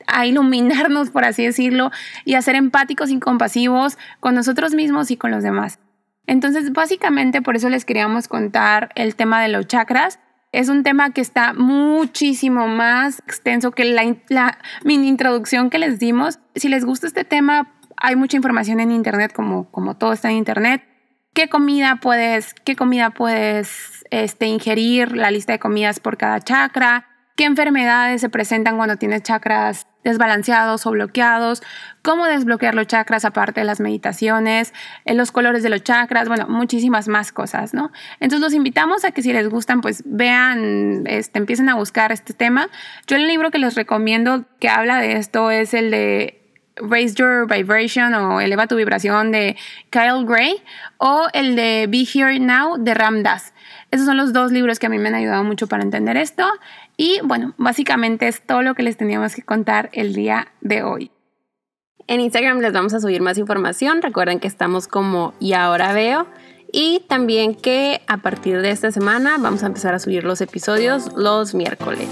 a 0.07 0.27
iluminarnos, 0.27 1.11
por 1.11 1.25
así 1.25 1.45
decirlo, 1.45 1.91
y 2.25 2.35
a 2.35 2.43
ser 2.43 2.57
empáticos 2.57 3.11
y 3.11 3.21
compasivos 3.21 3.99
con 4.21 4.35
nosotros 4.35 4.75
mismos 4.75 5.11
y 5.11 5.17
con 5.17 5.31
los 5.31 5.43
demás. 5.43 5.79
Entonces, 6.27 6.73
básicamente 6.73 7.41
por 7.41 7.57
eso 7.57 7.69
les 7.69 7.85
queríamos 7.85 8.29
contar 8.29 8.91
el 8.95 9.17
tema 9.17 9.41
de 9.43 9.49
los 9.49 9.67
chakras, 9.67 10.19
Es 10.51 10.69
un 10.69 10.83
tema 10.83 11.13
que 11.13 11.21
está 11.21 11.53
muchísimo 11.53 12.69
más 12.69 13.19
extenso 13.21 13.71
que 13.71 13.85
la, 13.85 14.59
mini 14.83 15.09
introducción 15.09 15.69
que 15.69 15.79
les 15.79 15.99
dimos. 15.99 16.39
Si 16.55 16.69
les 16.69 16.85
gusta 16.85 17.07
este 17.07 17.25
tema, 17.25 17.75
hay 17.97 18.17
mucha 18.17 18.37
información 18.37 18.81
en 18.81 18.91
internet, 18.91 19.33
como, 19.33 19.71
como 19.71 19.97
todo 19.97 20.13
está 20.13 20.31
en 20.31 20.37
internet. 20.37 20.83
¿Qué 21.35 21.49
comida 21.49 21.99
puedes, 22.01 22.55
qué 22.65 22.77
comida 22.77 23.11
puedes 23.11 24.05
este, 24.11 24.47
ingerir? 24.47 25.17
La 25.17 25.31
lista 25.31 25.53
de 25.53 25.59
comidas 25.59 26.01
por 26.01 26.17
cada 26.17 26.41
chakra. 26.41 27.07
¿Qué 27.39 27.45
enfermedades 27.45 28.21
se 28.21 28.29
presentan 28.29 28.79
cuando 28.79 28.97
tienes 28.97 29.23
chakras 29.23 29.87
desbalanceados 30.03 30.85
o 30.87 30.91
bloqueados? 30.91 31.63
¿Cómo 32.03 32.27
desbloquear 32.27 32.75
los 32.75 32.89
chakras 32.89 33.25
aparte 33.25 33.61
de 33.61 33.65
las 33.65 33.79
meditaciones? 33.79 34.75
Eh, 35.05 35.15
los 35.15 35.31
colores 35.31 35.63
de 35.63 35.69
los 35.69 35.85
chakras, 35.85 36.27
bueno, 36.27 36.49
muchísimas 36.49 37.07
más 37.07 37.31
cosas, 37.31 37.75
¿no? 37.75 37.93
Entonces 38.19 38.41
los 38.41 38.55
invitamos 38.55 39.05
a 39.05 39.13
que 39.13 39.23
si 39.23 39.33
les 39.33 39.49
gustan, 39.49 39.83
pues 39.83 40.03
vean, 40.05 41.05
este, 41.07 41.39
empiecen 41.39 41.69
a 41.69 41.77
buscar 41.77 42.11
este 42.11 42.33
tema. 42.33 42.71
Yo 43.07 43.15
el 43.15 43.29
libro 43.29 43.53
que 43.53 43.59
les 43.59 43.77
recomiendo 43.77 44.45
que 44.59 44.69
habla 44.69 44.99
de 44.99 45.13
esto 45.13 45.53
es 45.53 45.75
el 45.75 45.93
de 45.93 46.39
Raise 46.75 47.15
Your 47.15 47.47
Vibration 47.47 48.15
o 48.15 48.41
Eleva 48.41 48.67
tu 48.67 48.75
vibración 48.75 49.31
de 49.31 49.57
Kyle 49.91 50.25
Gray 50.25 50.61
o 50.99 51.29
el 51.33 51.55
de 51.55 51.87
Be 51.89 52.05
Here 52.05 52.41
Now 52.41 52.79
de 52.79 52.95
Ram 52.95 53.23
Dass. 53.23 53.53
Esos 53.91 54.07
son 54.07 54.17
los 54.17 54.33
dos 54.33 54.53
libros 54.53 54.79
que 54.79 54.87
a 54.87 54.89
mí 54.89 54.99
me 54.99 55.09
han 55.09 55.15
ayudado 55.15 55.45
mucho 55.45 55.67
para 55.67 55.83
entender 55.83 56.17
esto. 56.17 56.45
Y 57.01 57.21
bueno, 57.23 57.55
básicamente 57.57 58.27
es 58.27 58.43
todo 58.45 58.61
lo 58.63 58.75
que 58.75 58.83
les 58.83 58.97
teníamos 58.97 59.35
que 59.35 59.43
contar 59.43 59.89
el 59.93 60.15
día 60.15 60.49
de 60.61 60.83
hoy. 60.83 61.13
En 62.09 62.21
Instagram 62.21 62.59
les 62.59 62.73
vamos 62.73 62.93
a 62.93 63.01
subir 63.01 63.23
más 63.23 63.39
información. 63.39 64.03
Recuerden 64.03 64.41
que 64.41 64.49
estamos 64.49 64.89
como 64.89 65.33
y 65.39 65.53
ahora 65.53 65.93
veo. 65.93 66.27
Y 66.73 67.05
también 67.09 67.55
que 67.55 68.03
a 68.09 68.19
partir 68.19 68.61
de 68.61 68.71
esta 68.71 68.91
semana 68.91 69.39
vamos 69.39 69.63
a 69.63 69.67
empezar 69.67 69.95
a 69.95 70.01
subir 70.01 70.25
los 70.25 70.41
episodios 70.41 71.13
los 71.17 71.55
miércoles. 71.55 72.09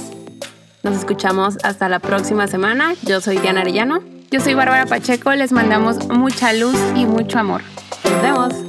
Nos 0.84 0.96
escuchamos 0.96 1.58
hasta 1.64 1.88
la 1.88 1.98
próxima 1.98 2.46
semana. 2.46 2.94
Yo 3.02 3.20
soy 3.20 3.38
Diana 3.38 3.62
Arellano. 3.62 4.02
Yo 4.30 4.40
soy 4.40 4.54
Bárbara 4.54 4.86
Pacheco, 4.86 5.32
les 5.32 5.50
mandamos 5.50 6.08
mucha 6.08 6.52
luz 6.52 6.76
y 6.94 7.06
mucho 7.06 7.40
amor. 7.40 7.62
Nos 8.04 8.22
vemos. 8.22 8.65